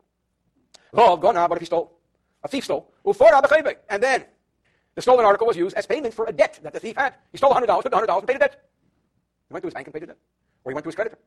[0.92, 2.00] But if he stole,
[2.44, 2.92] a thief stole,
[3.90, 4.26] and then
[4.98, 7.14] the stolen article was used as payment for a debt that the thief had.
[7.32, 8.68] He stole $100, took the $100 and paid the debt.
[9.48, 10.18] He went to his bank and paid the debt.
[10.64, 11.20] Or he went to his creditor.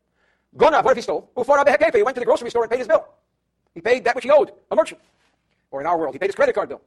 [0.56, 1.30] Gona, what if he stole?
[1.36, 3.06] He went to the grocery store and paid his bill.
[3.72, 5.00] He paid that which he owed, a merchant.
[5.70, 6.80] Or in our world, he paid his credit card bill.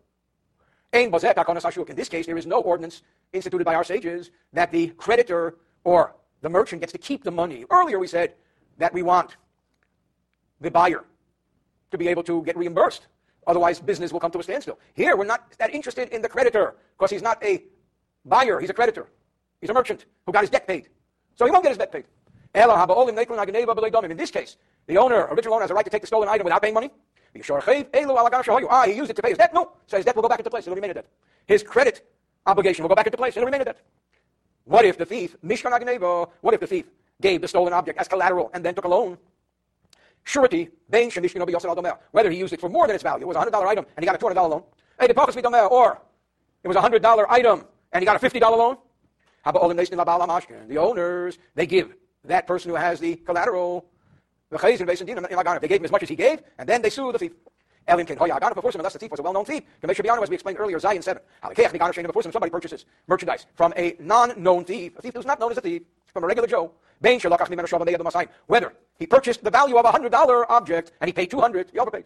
[0.91, 6.13] In this case, there is no ordinance instituted by our sages that the creditor or
[6.41, 7.63] the merchant gets to keep the money.
[7.71, 8.33] Earlier we said
[8.77, 9.37] that we want
[10.59, 11.05] the buyer
[11.91, 13.07] to be able to get reimbursed.
[13.47, 14.79] Otherwise, business will come to a standstill.
[14.93, 17.63] Here, we're not that interested in the creditor because he's not a
[18.25, 19.07] buyer, he's a creditor.
[19.61, 20.89] He's a merchant who got his debt paid.
[21.35, 22.05] So he won't get his debt paid.
[22.55, 26.43] In this case, the owner, original owner, has a right to take the stolen item
[26.43, 26.91] without paying money.
[27.35, 29.53] Ah, he used it to pay his debt?
[29.53, 29.71] No.
[29.87, 30.67] So his debt will go back into place.
[30.67, 31.07] It'll remain a debt.
[31.47, 32.07] His credit
[32.45, 33.35] obligation will go back into place.
[33.35, 33.81] It'll remain a debt.
[34.65, 36.85] What if the thief, Mishkan what if the thief
[37.21, 39.17] gave the stolen object as collateral and then took a loan?
[40.25, 40.69] Surety,
[42.11, 44.03] whether he used it for more than its value, it was a $100 item and
[44.03, 44.63] he got a $200 loan.
[44.99, 46.01] Hey, the Or
[46.63, 48.77] it was a $100 item and he got a $50 loan.
[49.43, 50.67] How about bala mashkin?
[50.67, 51.93] The owners, they give
[52.25, 53.85] that person who has the collateral
[54.49, 56.89] the chazin based in they gave him as much as he gave, and then they
[56.89, 57.31] sue the thief.
[57.87, 59.63] Elin can hoya agana before unless the thief was a well-known thief.
[59.81, 61.21] as we explained earlier, Zion 7.
[62.05, 65.61] Before somebody purchases merchandise from a non-known thief, a thief who's not known as a
[65.61, 65.81] thief,
[66.13, 66.71] from a regular Joe.
[68.47, 71.69] Whether he purchased the value of a hundred dollar object and he paid two hundred,
[71.71, 72.05] he overpaid.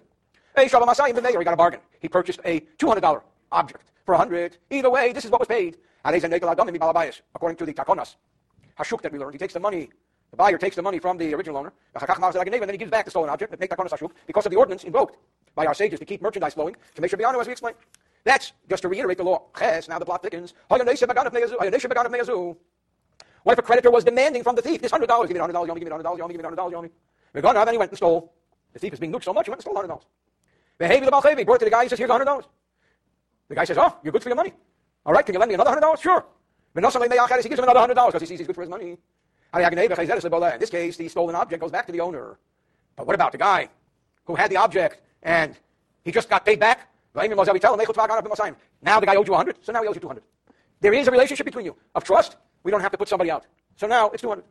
[0.58, 1.82] He got a bargain.
[2.00, 4.58] He purchased a two hundred dollar object for a hundred.
[4.72, 5.78] Either way, this is what was paid.
[6.04, 8.16] According to the Takonas,
[8.80, 9.90] Hashuk that we learned, he takes the money
[10.32, 13.12] the buyer takes the money from the original owner, and then he gives back the
[13.12, 15.18] stolen object, because of the ordinance invoked
[15.56, 17.78] by our sages to keep merchandise flowing, to make sure beyond as we explained.
[18.26, 19.44] That's just to reiterate the law.
[19.88, 20.54] Now the plot thickens.
[23.44, 25.28] What if a creditor was demanding from the thief this hundred dollars?
[25.28, 26.56] Give me hundred dollars, you only give me hundred dollars, you only give me hundred
[26.58, 26.90] dollars, you owe me.
[27.36, 27.66] only.
[27.66, 28.34] Then he went and stole.
[28.74, 30.06] The thief is being nuked so much, he went and stole hundred dollars.
[30.78, 32.46] Behavior the Balchevi brought to the guy, he says, here's hundred dollars.
[33.50, 34.54] The guy says, oh, you're good for your money.
[35.06, 36.02] All right, can you lend me another hundred dollars?
[36.02, 36.26] Sure.
[36.76, 38.98] He gives him another hundred dollars because he sees he's good for his money.
[39.54, 42.38] In this case, the stolen object goes back to the owner.
[42.96, 43.70] But what about the guy
[44.26, 45.56] who had the object and
[46.04, 46.90] he just got paid back?
[47.16, 50.24] Now the guy owed you 100, so now he owes you 200.
[50.82, 52.38] There is a relationship between you of trust.
[52.68, 53.46] We don't have to put somebody out.
[53.78, 54.44] So now it's 200.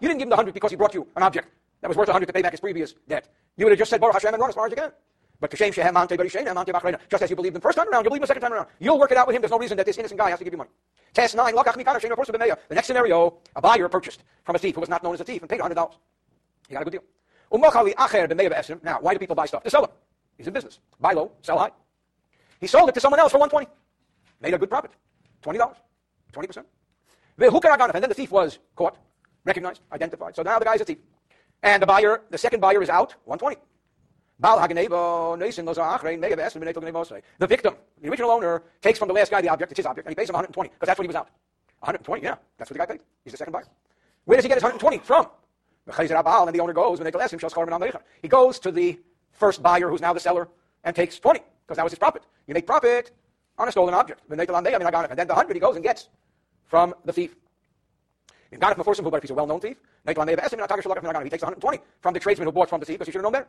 [0.00, 1.48] You didn't give him the 100 because he brought you an object
[1.82, 3.28] that was worth 100 to pay back his previous debt.
[3.58, 4.90] You would have just said, Baruch Hashem, and run as far as you can.
[5.38, 5.62] But just
[7.22, 8.68] as you believed the first time around, you believe the second time around.
[8.80, 9.42] You'll work it out with him.
[9.42, 10.70] There's no reason that this innocent guy has to give you money.
[11.12, 15.12] Test 9, The next scenario, a buyer purchased from a thief who was not known
[15.12, 15.92] as a thief and paid $100.
[16.68, 17.04] He got a good deal.
[18.82, 19.62] Now, why do people buy stuff?
[19.62, 19.88] The seller.
[20.38, 20.78] He's in business.
[20.98, 21.72] Buy low, sell high.
[22.60, 23.68] He sold it to someone else for 120
[24.40, 24.90] Made a good profit.
[25.42, 25.74] $20.
[26.34, 26.64] 20%.
[27.36, 28.96] The hukar aganif, and then the thief was caught,
[29.44, 30.36] recognized, identified.
[30.36, 30.98] So now the guy's a thief.
[31.62, 33.56] And the buyer, the second buyer is out, 120
[34.40, 34.56] the
[37.46, 40.12] victim, the original owner, takes from the last guy the object, it's his object, and
[40.12, 41.28] he pays him 120, because that's what he was out.
[41.80, 43.00] 120, yeah, that's what the guy paid.
[43.24, 43.64] He's the second buyer.
[44.24, 45.26] Where does he get his 120 from?
[45.86, 46.98] And the owner goes,
[48.22, 48.98] he goes to the
[49.32, 50.48] first buyer, who's now the seller,
[50.82, 52.22] and takes 20, because that was his profit.
[52.46, 53.12] You make profit
[53.58, 54.22] on a stolen object.
[54.28, 56.08] And then the 100 he goes and gets
[56.66, 57.36] from the thief.
[58.58, 62.80] But if he's a well-known thief, he takes 120 from the tradesman who bought from
[62.80, 63.48] the thief, because he should have known better.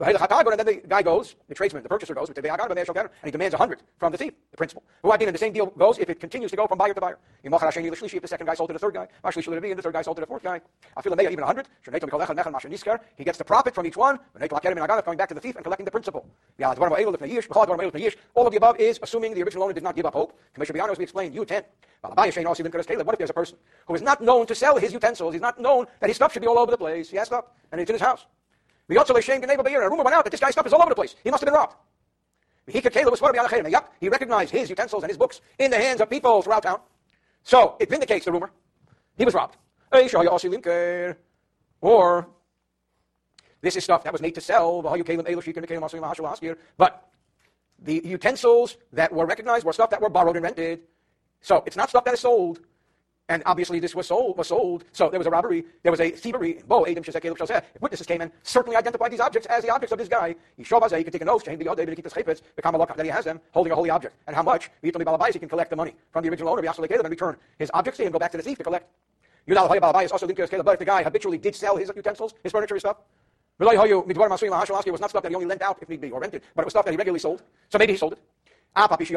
[0.00, 3.82] And then the guy goes, the tradesman, the purchaser goes, and he demands a 100
[3.98, 4.84] from the thief, the principal.
[5.02, 7.00] Who Adin, and the same deal goes if it continues to go from buyer to
[7.00, 7.18] buyer.
[7.42, 10.20] If the second guy sold to the third guy, and the third guy sold to
[10.20, 10.60] the fourth guy.
[10.96, 11.68] I even 100.
[13.16, 15.90] He gets the profit from each one, coming back to the thief and collecting the
[15.90, 16.24] principal.
[16.62, 20.38] All of the above is assuming the original owner did not give up hope.
[20.54, 21.64] Commissioner as we explained, U10.
[22.02, 23.56] What if there's a person
[23.86, 25.32] who is not known to sell his utensils?
[25.32, 27.10] He's not known that his stuff should be all over the place.
[27.10, 28.26] He has stuff, and it's in his house.
[28.88, 30.80] The Yotzele Shem Geneva Beir, a rumor went out that this guy's stuff is all
[30.80, 31.14] over the place.
[31.22, 31.74] He must have been robbed.
[32.66, 36.80] He recognized his utensils and his books in the hands of people throughout town.
[37.42, 38.50] So it vindicates the rumor.
[39.16, 39.56] He was robbed.
[41.80, 42.28] Or
[43.60, 44.82] this is stuff that was made to sell.
[44.82, 44.98] But
[47.80, 50.80] the utensils that were recognized were stuff that were borrowed and rented.
[51.40, 52.60] So it's not stuff that is sold.
[53.28, 54.84] And obviously this was sold, was sold.
[54.92, 56.60] So there was a robbery, there was a thievery.
[56.66, 57.64] Bo, Adam, Caleb.
[57.80, 60.34] Witnesses came and certainly identified these objects as the objects of this guy.
[60.56, 62.78] He showed, he can take an oath, change the other, keep the chaypets, become a
[62.78, 64.16] that he has them, holding a holy object.
[64.26, 64.70] And how much?
[64.82, 67.36] He told me, he can collect the money from the original owner, Caleb, and return
[67.58, 68.88] his objects to him, go back to the thief to collect.
[69.46, 72.52] Yudal Hayabal also linked to But if the guy habitually did sell his utensils, his
[72.52, 72.98] furniture, his stuff,
[73.60, 76.62] it was not stuff that he only lent out if need be or rented, but
[76.62, 77.42] it was stuff that he regularly sold.
[77.70, 78.20] So maybe he sold it.
[78.76, 79.10] Ah, even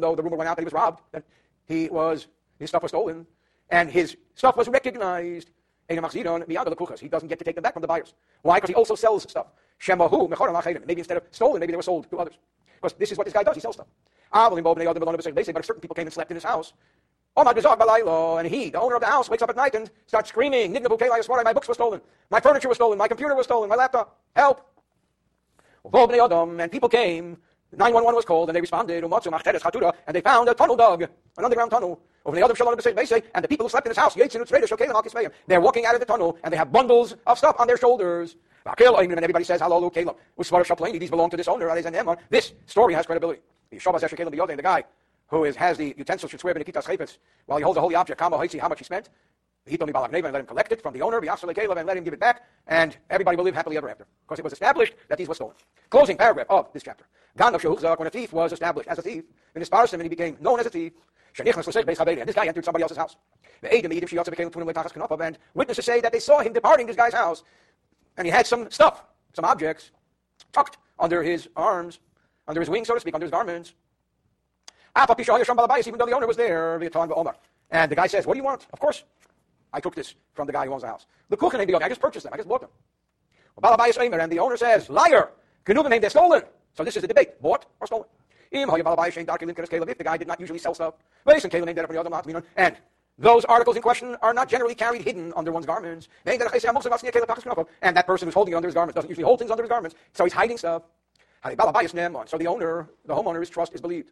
[0.00, 1.22] though the rumor went out that he was robbed, that
[1.66, 2.26] he was
[2.58, 3.26] his stuff was stolen,
[3.70, 5.50] and his stuff was recognized.
[5.88, 8.14] He doesn't get to take them back from the buyers.
[8.42, 8.56] Why?
[8.58, 9.46] Because he also sells stuff.
[9.86, 12.36] Maybe instead of stolen, maybe they were sold to others.
[12.74, 13.54] Because this is what this guy does.
[13.54, 13.86] He sells stuff.
[14.30, 16.74] They say, but certain people came and slept in his house,
[17.36, 21.52] and he, the owner of the house, wakes up at night and starts screaming, my
[21.52, 24.60] books were stolen, my furniture was stolen, my computer was stolen, my laptop, help.
[25.94, 27.38] And people came,
[27.72, 32.00] 911 was called, and they responded, and they found a tunnel dug, an underground tunnel.
[32.24, 32.54] Over the other
[33.34, 36.52] and the people who slept in his house, they're walking out of the tunnel, and
[36.52, 38.36] they have bundles of stuff on their shoulders.
[38.64, 40.16] And everybody says, Hallelujah, Caleb.
[40.98, 42.16] These belong to this owner.
[42.30, 43.40] This story has credibility.
[43.70, 44.84] The the guy
[45.28, 48.20] who is, has the utensil should swear b'nikitas chaypetz while he holds a holy object,
[48.20, 49.10] how much he spent.
[49.68, 52.04] He told me balak and let him collect it from the owner, and let him
[52.04, 54.06] give it back, and everybody will live happily ever after.
[54.24, 55.54] Because it was established that these were stolen.
[55.90, 57.04] Closing paragraph of this chapter.
[57.36, 60.36] Gan of when a thief was established as a thief, in his and he became
[60.40, 60.92] known as a thief,
[61.38, 63.16] and this guy entered somebody else's house.
[63.62, 67.44] And witnesses say that they saw him departing this guy's house,
[68.16, 69.04] and he had some stuff,
[69.34, 69.90] some objects,
[70.52, 72.00] tucked under his arms,
[72.48, 73.74] under his wings, so to speak, under his garments.
[74.96, 76.80] Even though the owner was there,
[77.70, 78.66] and the guy says, What do you want?
[78.72, 79.04] Of course,
[79.72, 81.06] I took this from the guy who owns the house.
[81.28, 82.70] The kuchen I just purchased them, I just bought them.
[83.62, 85.30] And the owner says, Liar!
[85.64, 86.42] They're stolen.
[86.74, 88.06] So this is the debate bought or stolen.
[88.50, 88.66] If
[89.98, 90.94] the guy did not usually sell stuff,
[92.56, 92.76] and
[93.18, 96.08] those articles in question are not generally carried hidden under one's garments.
[96.24, 99.68] And that person who's holding it under his garments doesn't usually hold things under his
[99.68, 100.84] garments, so he's hiding stuff.
[101.44, 104.10] So the owner, the homeowner's trust is believed.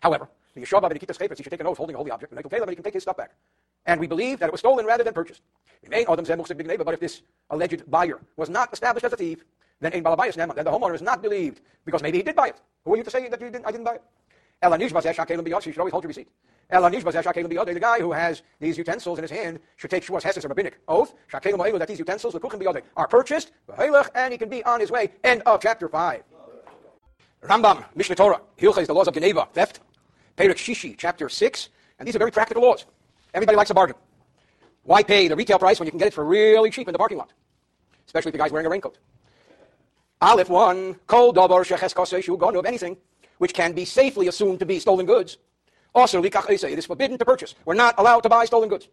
[0.00, 2.32] However, the Yeshua and Nikitas Chayfetz, he should take an oath holding a holy object,
[2.32, 3.32] and he can take his stuff back.
[3.86, 5.42] And we believe that it was stolen rather than purchased.
[5.88, 9.44] But if this alleged buyer was not established as a thief,
[9.80, 12.60] then then the homeowner is not believed, because maybe he did buy it.
[12.84, 14.02] Who are you to say that you didn't, I didn't buy it?
[14.62, 16.28] You should always hold your receipt.
[16.70, 21.12] The guy who has these utensils in his hand should take Shuas Hesed rabbinic oath
[21.30, 22.34] Shakelam that these utensils
[22.96, 23.52] are purchased
[24.14, 25.10] and he can be on his way.
[25.22, 26.22] End of chapter 5.
[27.42, 29.80] Rambam, Mishneh Torah, Hilchah the laws of Genevah, theft.
[30.38, 31.68] Perek Shishi, chapter 6.
[31.98, 32.86] And these are very practical laws.
[33.34, 33.96] Everybody likes a bargain.
[34.84, 36.98] Why pay the retail price when you can get it for really cheap in the
[36.98, 37.32] parking lot?
[38.06, 38.98] Especially if the guy's wearing a raincoat.
[40.22, 42.96] Aleph 1, Kol Dabar Sheches of anything
[43.38, 45.38] which can be safely assumed to be stolen goods.
[45.94, 47.54] Also, Likach it is forbidden to purchase.
[47.64, 48.88] We're not allowed to buy stolen goods.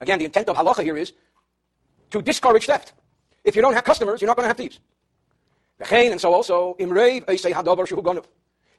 [0.00, 1.12] Again, the intent of halacha here is
[2.10, 2.92] to discourage theft.
[3.44, 4.80] If you don't have customers, you're not going to have thieves.
[5.90, 6.76] And so also,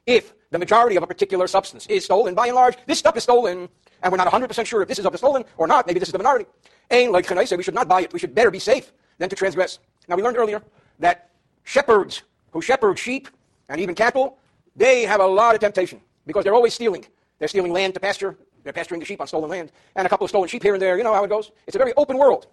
[0.06, 3.22] if the majority of a particular substance is stolen, by and large, this stuff is
[3.22, 3.68] stolen,
[4.02, 6.08] and we're not 100% sure if this is of the stolen or not, maybe this
[6.08, 6.46] is the minority.
[6.90, 8.12] Ain like say we should not buy it.
[8.12, 9.78] We should better be safe than to transgress.
[10.08, 10.62] Now, we learned earlier
[10.98, 11.30] that
[11.64, 13.28] shepherds who shepherd sheep
[13.68, 14.38] and even cattle,
[14.76, 17.04] they have a lot of temptation because they're always stealing.
[17.38, 18.36] They're stealing land to pasture.
[18.62, 19.72] They're pasturing the sheep on stolen land.
[19.96, 20.96] And a couple of stolen sheep here and there.
[20.96, 21.50] You know how it goes.
[21.66, 22.46] It's a very open world.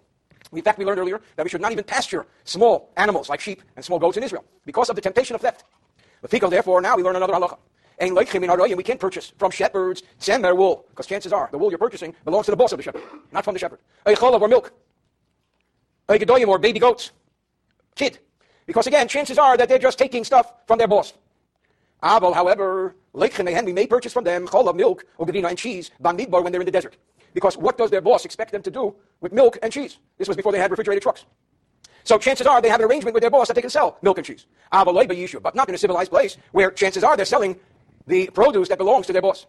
[0.52, 3.62] In fact, we learned earlier that we should not even pasture small animals like sheep
[3.76, 5.64] and small goats in Israel because of the temptation of theft.
[6.22, 7.58] The fikal, therefore, now we learn another halacha.
[7.98, 12.14] And we can't purchase from shepherds semer wool, because chances are the wool you're purchasing
[12.24, 13.78] belongs to the boss of the shepherd, not from the shepherd.
[14.06, 14.72] or milk.
[16.08, 17.10] or baby goats.
[17.94, 18.18] Kid.
[18.66, 21.12] Because again, chances are that they're just taking stuff from their boss.
[22.02, 26.42] Abel, however, we may purchase from them chol of milk or gavina and cheese, bamidbar
[26.42, 26.96] when they're in the desert.
[27.34, 29.98] Because what does their boss expect them to do with milk and cheese?
[30.16, 31.26] This was before they had refrigerated trucks.
[32.04, 34.18] So chances are they have an arrangement with their boss that they can sell milk
[34.18, 34.46] and cheese.
[34.70, 37.58] But not in a civilized place where chances are they're selling
[38.06, 39.46] the produce that belongs to their boss.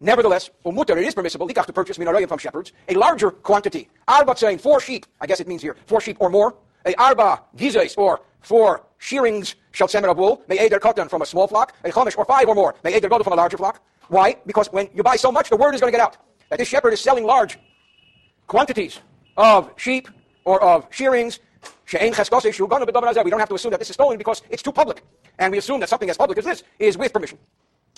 [0.00, 3.88] Nevertheless, umutar, it is permissible, to purchase minarayim from shepherds, a larger quantity.
[4.08, 6.54] Arba saying four sheep, I guess it means here, four sheep or more.
[6.86, 11.20] A arba gizes, or four shearings shall semer of wool, may aid their cotton from
[11.20, 11.74] a small flock.
[11.84, 13.82] A chomish, or five or more, may aid their gold from a larger flock.
[14.08, 14.36] Why?
[14.46, 16.16] Because when you buy so much, the word is going to get out
[16.48, 17.58] that this shepherd is selling large
[18.46, 19.00] quantities
[19.36, 20.08] of sheep
[20.46, 21.40] or of shearings
[23.24, 25.02] we don't have to assume that this is stolen because it's too public.
[25.38, 27.38] And we assume that something as public as this is with permission.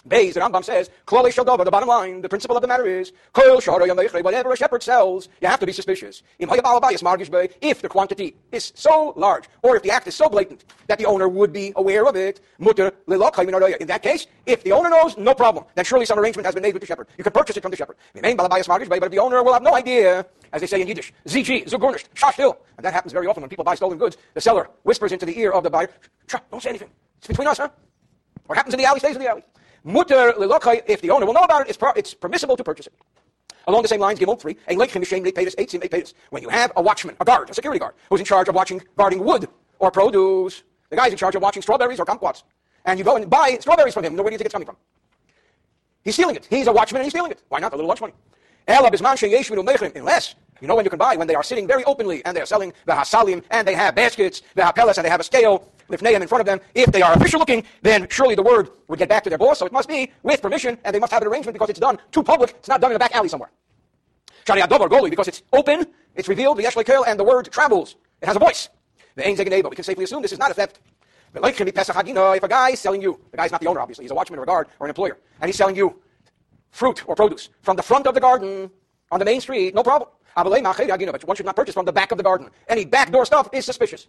[0.06, 3.12] Bays, the Rambam says, Klali Shaldova, the bottom line, the principle of the matter is,
[3.32, 6.24] Kol whatever a shepherd sells, you have to be suspicious.
[6.40, 11.06] If the quantity is so large, or if the act is so blatant, that the
[11.06, 15.64] owner would be aware of it, in that case, if the owner knows, no problem.
[15.76, 17.06] Then surely some arrangement has been made with the shepherd.
[17.16, 17.96] You can purchase it from the shepherd.
[18.12, 22.08] But if the owner will have no idea, as they say in Yiddish, ZG, Zugurnisht,
[22.14, 22.56] Shashtil.
[22.76, 24.16] And that happens very often when people buy stolen goods.
[24.34, 25.88] The seller whispers into the ear of the buyer,
[26.50, 26.90] don't say anything.
[27.18, 27.68] It's between us, huh?
[28.46, 29.44] What happens in the alley stays in the alley.
[29.84, 30.34] Mutter
[30.86, 32.94] if the owner will know about it, it's, pro- it's permissible to purchase it.
[33.66, 34.56] Along the same lines, Gimel 3,
[36.30, 38.82] when you have a watchman, a guard, a security guard, who's in charge of watching,
[38.96, 42.42] guarding wood or produce, the guy's in charge of watching strawberries or kumquats,
[42.84, 44.76] and you go and buy strawberries from him, where do you think it's coming from?
[46.04, 46.46] He's stealing it.
[46.50, 47.42] He's a watchman and he's stealing it.
[47.48, 47.72] Why not?
[47.72, 48.14] A little lunch money.
[48.68, 51.16] Unless you know when you can buy?
[51.16, 53.94] When they are sitting very openly and they are selling the hasalim and they have
[53.94, 56.60] baskets, the hapelas, and they have a scale, lifneim in front of them.
[56.74, 59.58] If they are official looking, then surely the word would get back to their boss.
[59.58, 61.98] So it must be with permission and they must have an arrangement because it's done
[62.12, 62.50] to public.
[62.58, 63.50] It's not done in a back alley somewhere.
[64.46, 67.96] Shari Adobar Goli, because it's open, it's revealed, the and the word travels.
[68.20, 68.68] It has a voice.
[69.14, 69.70] The Ein Zegenebo.
[69.70, 70.80] We can safely assume this is not a theft.
[71.32, 73.66] But like can be pesachagino if a guy is selling you, the guy's not the
[73.66, 76.00] owner, obviously, he's a watchman or a guard or an employer, and he's selling you
[76.70, 78.70] fruit or produce from the front of the garden
[79.10, 80.10] on the main street, no problem.
[80.34, 82.48] But one should not purchase from the back of the garden.
[82.68, 84.08] Any backdoor stuff is suspicious.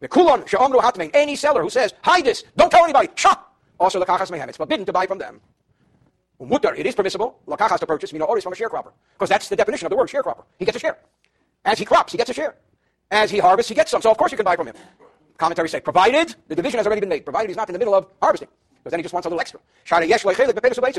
[0.00, 3.36] Any seller who says, hide this, don't tell anybody, shah!
[3.80, 4.48] Also, lakachas mehem.
[4.48, 5.40] It's forbidden to buy from them.
[6.40, 8.92] It is permissible, lakachas to purchase, mina oris from a sharecropper.
[9.14, 10.44] Because that's the definition of the word sharecropper.
[10.58, 10.98] He gets a share.
[11.64, 12.54] As he crops, he gets a share.
[13.10, 14.02] As he harvests, he gets some.
[14.02, 14.76] So, of course, you can buy from him.
[15.36, 17.94] Commentaries say, provided the division has already been made, provided he's not in the middle
[17.94, 19.60] of harvesting because then he just wants a little extra.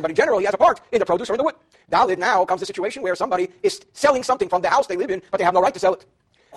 [0.02, 1.56] But in general, he has a part in the produce or in the wood.
[1.92, 5.10] Dalid now comes the situation where somebody is selling something from the house they live
[5.10, 6.06] in, but they have no right to sell it.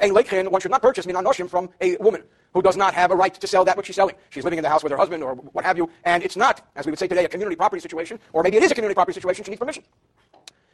[0.01, 2.22] And one should not purchase minanoshim from a woman
[2.55, 4.14] who does not have a right to sell that which she's selling.
[4.30, 6.66] She's living in the house with her husband or what have you, and it's not,
[6.76, 8.95] as we would say today, a community property situation, or maybe it is a community
[8.95, 9.84] property situation, she needs permission.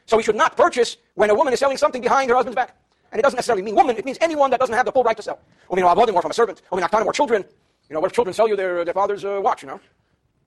[0.06, 2.76] So we should not purchase when a woman is selling something behind her husband's back.
[3.12, 5.16] And it doesn't necessarily mean woman, it means anyone that doesn't have the full right
[5.16, 5.40] to sell.
[5.68, 7.44] Or from a servant, or children.
[7.88, 9.80] You know, what if children sell you their, their father's uh, watch, you know?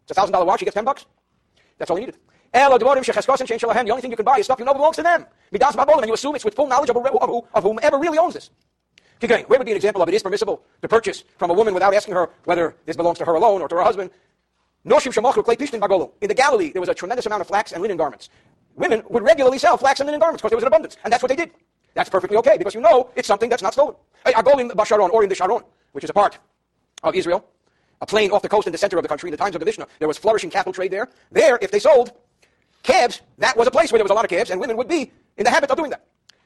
[0.03, 1.05] It's a thousand dollar watch, he gets ten bucks.
[1.77, 2.17] That's all he needed.
[2.53, 5.25] The only thing you can buy is stuff you know belongs to them.
[5.51, 8.49] And you assume it's with full knowledge of, of, of whomever really owns this.
[9.21, 11.93] Where would be an example of it is permissible to purchase from a woman without
[11.93, 14.09] asking her whether this belongs to her alone or to her husband?
[14.83, 18.29] In the Galilee, there was a tremendous amount of flax and linen garments.
[18.75, 20.97] Women would regularly sell flax and linen garments because there was an abundance.
[21.03, 21.51] And that's what they did.
[21.93, 23.95] That's perfectly okay because you know it's something that's not stolen.
[24.25, 26.39] Agolim Basharon, or in the Sharon, which is a part
[27.03, 27.45] of Israel,
[27.99, 29.59] a plain off the coast in the center of the country in the times of
[29.59, 29.87] the Mishnah.
[29.99, 31.09] There was flourishing cattle trade there.
[31.31, 32.13] There, if they sold
[32.83, 34.87] calves, that was a place where there was a lot of calves, and women would
[34.87, 36.05] be in the habit of doing that.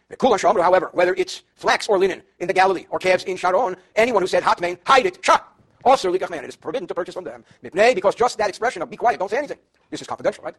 [0.10, 3.38] The Kulan Shamru, however, whether it's flax or linen in the Galilee or calves in
[3.38, 5.40] Sharon, anyone who said hatmain, hide it, shah.
[5.84, 7.44] Also, likachman, it is forbidden to purchase from them.
[7.64, 9.58] Mipnei, Because just that expression of be quiet, don't say anything.
[9.90, 10.56] This is confidential, right?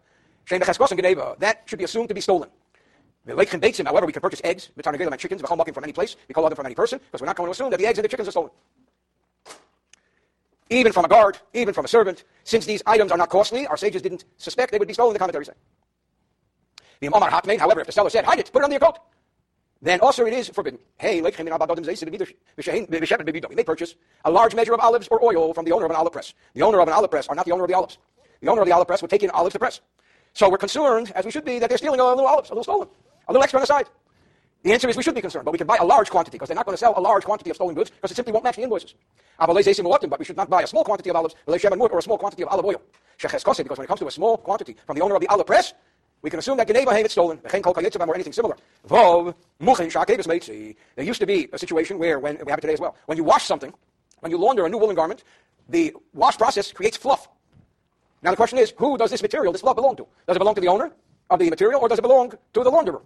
[0.49, 2.49] That should be assumed to be stolen.
[3.27, 6.17] However, we can purchase eggs, and chickens, walking from any place.
[6.29, 7.99] We call them from any person, because we're not going to assume that the eggs
[7.99, 8.51] and the chickens are stolen
[10.71, 12.25] even from a guard, even from a servant.
[12.45, 15.19] Since these items are not costly, our sages didn't suspect they would be stolen, the
[15.19, 15.53] commentary say.
[17.01, 18.99] The Omar Hatmain, however, if the seller said, hide it, put it under your coat,
[19.83, 20.81] then also it is forbidden.
[20.97, 21.31] Hey, may
[23.65, 23.95] purchase
[24.25, 26.33] a large measure of olives or oil from the owner of an olive press.
[26.55, 27.99] The owner of an olive press are not the owner of the olives.
[28.41, 29.81] The owner of the olive press would take in olives to press.
[30.33, 32.65] So we're concerned, as we should be, that they're stealing a little olives, a little
[32.65, 32.89] stolen,
[33.29, 33.89] a little extra on the side.
[34.67, 36.49] The answer is we should be concerned, but we can buy a large quantity because
[36.49, 38.43] they're not going to sell a large quantity of stolen goods because it simply won't
[38.43, 38.97] match the invoices.
[39.39, 42.49] But we should not buy a small quantity of olives or a small quantity of
[42.49, 42.83] olive oil.
[43.17, 45.73] Because when it comes to a small quantity from the owner of the olive press,
[46.21, 48.57] we can assume that Geneva had it stolen, or anything similar.
[48.89, 49.35] There
[51.05, 53.23] used to be a situation where, when we have it today as well, when you
[53.23, 53.73] wash something,
[54.19, 55.23] when you launder a new woolen garment,
[55.69, 57.29] the wash process creates fluff.
[58.21, 60.09] Now the question is, who does this material, this fluff belong to?
[60.27, 60.91] Does it belong to the owner
[61.31, 63.03] of the material or does it belong to the launderer?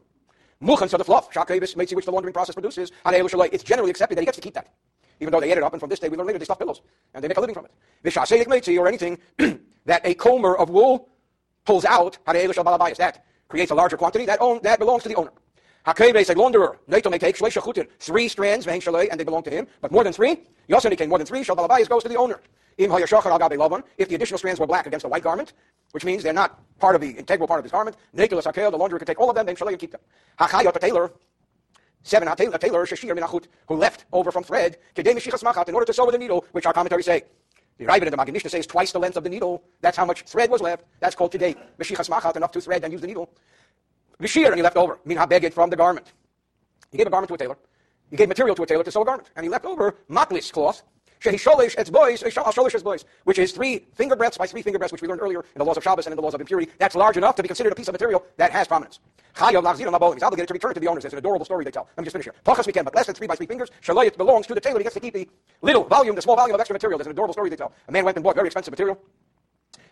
[0.63, 4.23] Muchan, so the fluff, shakavis, matey, which the laundering process produces, it's generally accepted that
[4.23, 4.69] he gets to keep that.
[5.19, 6.59] Even though they ate it up, and from this day we learn later they stuff
[6.59, 6.83] pillows,
[7.15, 7.73] and they make a living from it.
[8.05, 9.19] Vishaseidik matey, or anything
[9.87, 11.09] that a comber of wool
[11.65, 15.33] pulls out, that creates a larger quantity, that, own, that belongs to the owner.
[15.87, 17.37] Hakebes, a launderer, Nato may take
[17.99, 21.19] three strands, and they belong to him, but more than three, you also indicate more
[21.19, 22.39] than three, Shalbalabayas goes to the owner.
[22.79, 25.53] If the additional strands were black against a white garment,
[25.93, 27.97] which means they're not part of the integral part of his garment.
[28.13, 30.01] Nicholas Hakel, the launderer could take all of them, then Shalay and keep them.
[30.39, 31.13] Hachayot, the tailor,
[32.03, 36.15] seven, a tailor, Shashir Minachut, who left over from thread, in order to sew with
[36.15, 37.25] a needle, which our commentaries say.
[37.79, 39.63] The Raavad in the Maggid Mishneh says twice the length of the needle.
[39.81, 40.85] That's how much thread was left.
[41.01, 41.57] That's called today.
[41.79, 43.31] Meshichas Machat, enough to thread and use the needle.
[44.21, 44.99] Vishir, and he left over.
[45.07, 46.13] Min habeged from the garment.
[46.93, 47.57] He gave a garment to a tailor.
[48.11, 49.31] He gave material to a tailor to sew a garment.
[49.35, 50.83] And he left over matlis cloth.
[51.21, 54.93] Shehisholish its boys, sholish its boys, which is three finger breadths by three finger breadths,
[54.93, 56.71] which we learned earlier in the laws of Shabbos and in the laws of impurity.
[56.79, 59.01] That's large enough to be considered a piece of material that has prominence.
[59.37, 60.15] Chayav lachzirim abolim.
[60.15, 61.05] He's obligated to return it to the owners.
[61.05, 61.89] It's an adorable story they tell.
[61.97, 62.35] Let me just finish here.
[62.45, 63.71] Pachas we can, but less than three by three fingers.
[63.83, 64.79] Shalayit belongs to the tailor.
[64.79, 65.29] He gets to keep the
[65.63, 66.99] little volume, the small volume of extra material.
[66.99, 67.73] There's an adorable story they tell.
[67.89, 68.99] A man went and bought very expensive material.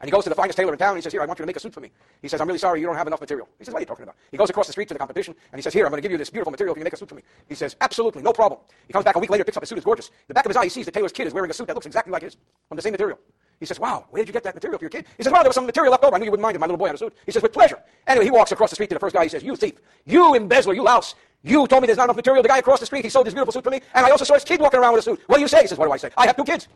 [0.01, 1.39] And he goes to the finest tailor in town and he says, Here, I want
[1.39, 1.91] you to make a suit for me.
[2.23, 3.49] He says, I'm really sorry, you don't have enough material.
[3.59, 4.17] He says, What are you talking about?
[4.31, 6.03] He goes across the street to the competition and he says, Here, I'm going to
[6.03, 7.23] give you this beautiful material if you make a suit for me.
[7.49, 8.61] He says, Absolutely, no problem.
[8.87, 10.11] He comes back a week later, picks up his suit, it's gorgeous.
[10.29, 11.75] The back of his eye, he sees the tailor's kid is wearing a suit that
[11.75, 12.37] looks exactly like his,
[12.69, 13.19] from the same material.
[13.61, 15.05] He says, Wow, where did you get that material for your kid?
[15.17, 16.15] He says, Well, there was some material left over.
[16.15, 17.17] I knew you wouldn't mind if my little boy had a suit.
[17.27, 17.79] He says, With pleasure.
[18.07, 19.25] Anyway, he walks across the street to the first guy.
[19.25, 19.75] He says, You thief,
[20.05, 21.15] you embezzler, you louse.
[21.43, 22.43] You told me there's not enough material.
[22.43, 24.25] The guy across the street, he sold this beautiful suit for me, and I also
[24.25, 25.21] saw his kid walking around with a suit.
[25.27, 25.63] What do you say?
[25.63, 26.11] He says, What do I say?
[26.17, 26.69] I have two kids.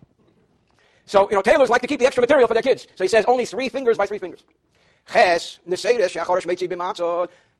[1.07, 2.87] So, you know, tailors like to keep the extra material for their kids.
[2.95, 4.45] So he says only three fingers by three fingers.
[5.13, 5.59] Ches,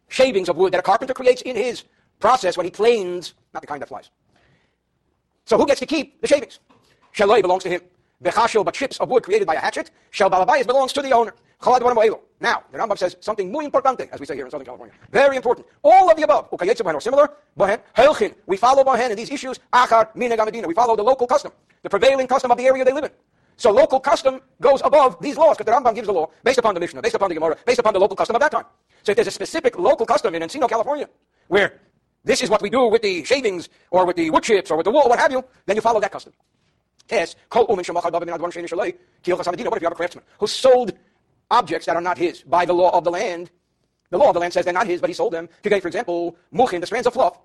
[0.09, 1.85] shavings of wood that a carpenter creates in his
[2.21, 4.11] process when he planes, not the kind that flies.
[5.45, 6.61] So who gets to keep the shavings?
[7.15, 7.81] Shaloi belongs to him.
[8.23, 9.91] Bechashel, but chips of wood created by a hatchet.
[10.11, 11.35] Shel balabayas belongs to the owner.
[11.65, 14.93] Now, the Rambam says something muy importante, as we say here in Southern California.
[15.13, 15.65] Very important.
[15.83, 17.31] All of the above, or similar,
[18.47, 20.37] we follow Bohen in these issues, achar, mina
[20.67, 23.11] We follow the local custom, the prevailing custom of the area they live in.
[23.63, 26.75] So local custom goes above these laws because the Rambam gives the law based upon
[26.75, 28.65] the Mishnah, based upon the Gemara, based upon the local custom of that time.
[29.05, 31.09] So if there's a specific local custom in Encino, California,
[31.47, 31.79] where
[32.25, 34.87] this is what we do with the shavings or with the wood chips or with
[34.87, 36.33] the wool, what have you, then you follow that custom.
[37.09, 37.95] Yes, what if you
[39.37, 40.95] have a craftsman who sold
[41.49, 43.49] objects that are not his by the law of the land?
[44.11, 45.49] The law of the land says they're not his, but he sold them.
[45.65, 47.39] Okay, for example, muchin, the strands of fluff,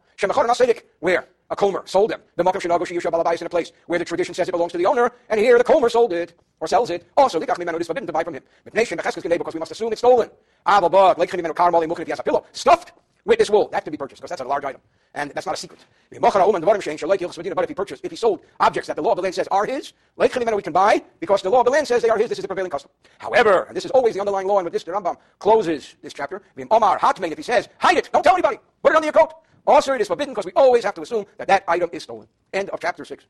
[0.99, 1.27] where?
[1.49, 2.21] A comber sold them.
[2.35, 4.77] The makam shenago sheyusha balabais in a place where the tradition says it belongs to
[4.77, 7.05] the owner, and here the comber sold it or sells it.
[7.15, 8.43] Also, likach mimenu is forbidden to buy from him.
[8.65, 10.29] But nation, because we must assume it's stolen.
[10.65, 12.91] If he has a pillow stuffed
[13.27, 14.81] with this wool, that can be purchased because that's a large item,
[15.13, 15.85] and that's not a secret.
[16.09, 19.47] But if he purchased, if he sold objects that the law of the land says
[19.49, 22.29] are his, we can buy because the law of the land says they are his.
[22.29, 22.89] This is the prevailing custom.
[23.19, 26.13] However, and this is always the underlying law, and with this the Rambam closes this
[26.13, 26.41] chapter.
[26.71, 29.33] Omar Hatmain, if he says hide it, don't tell anybody, put it under your coat.
[29.67, 32.25] Also, it is forbidden because we always have to assume that that item is stolen.
[32.53, 33.25] End of chapter 6.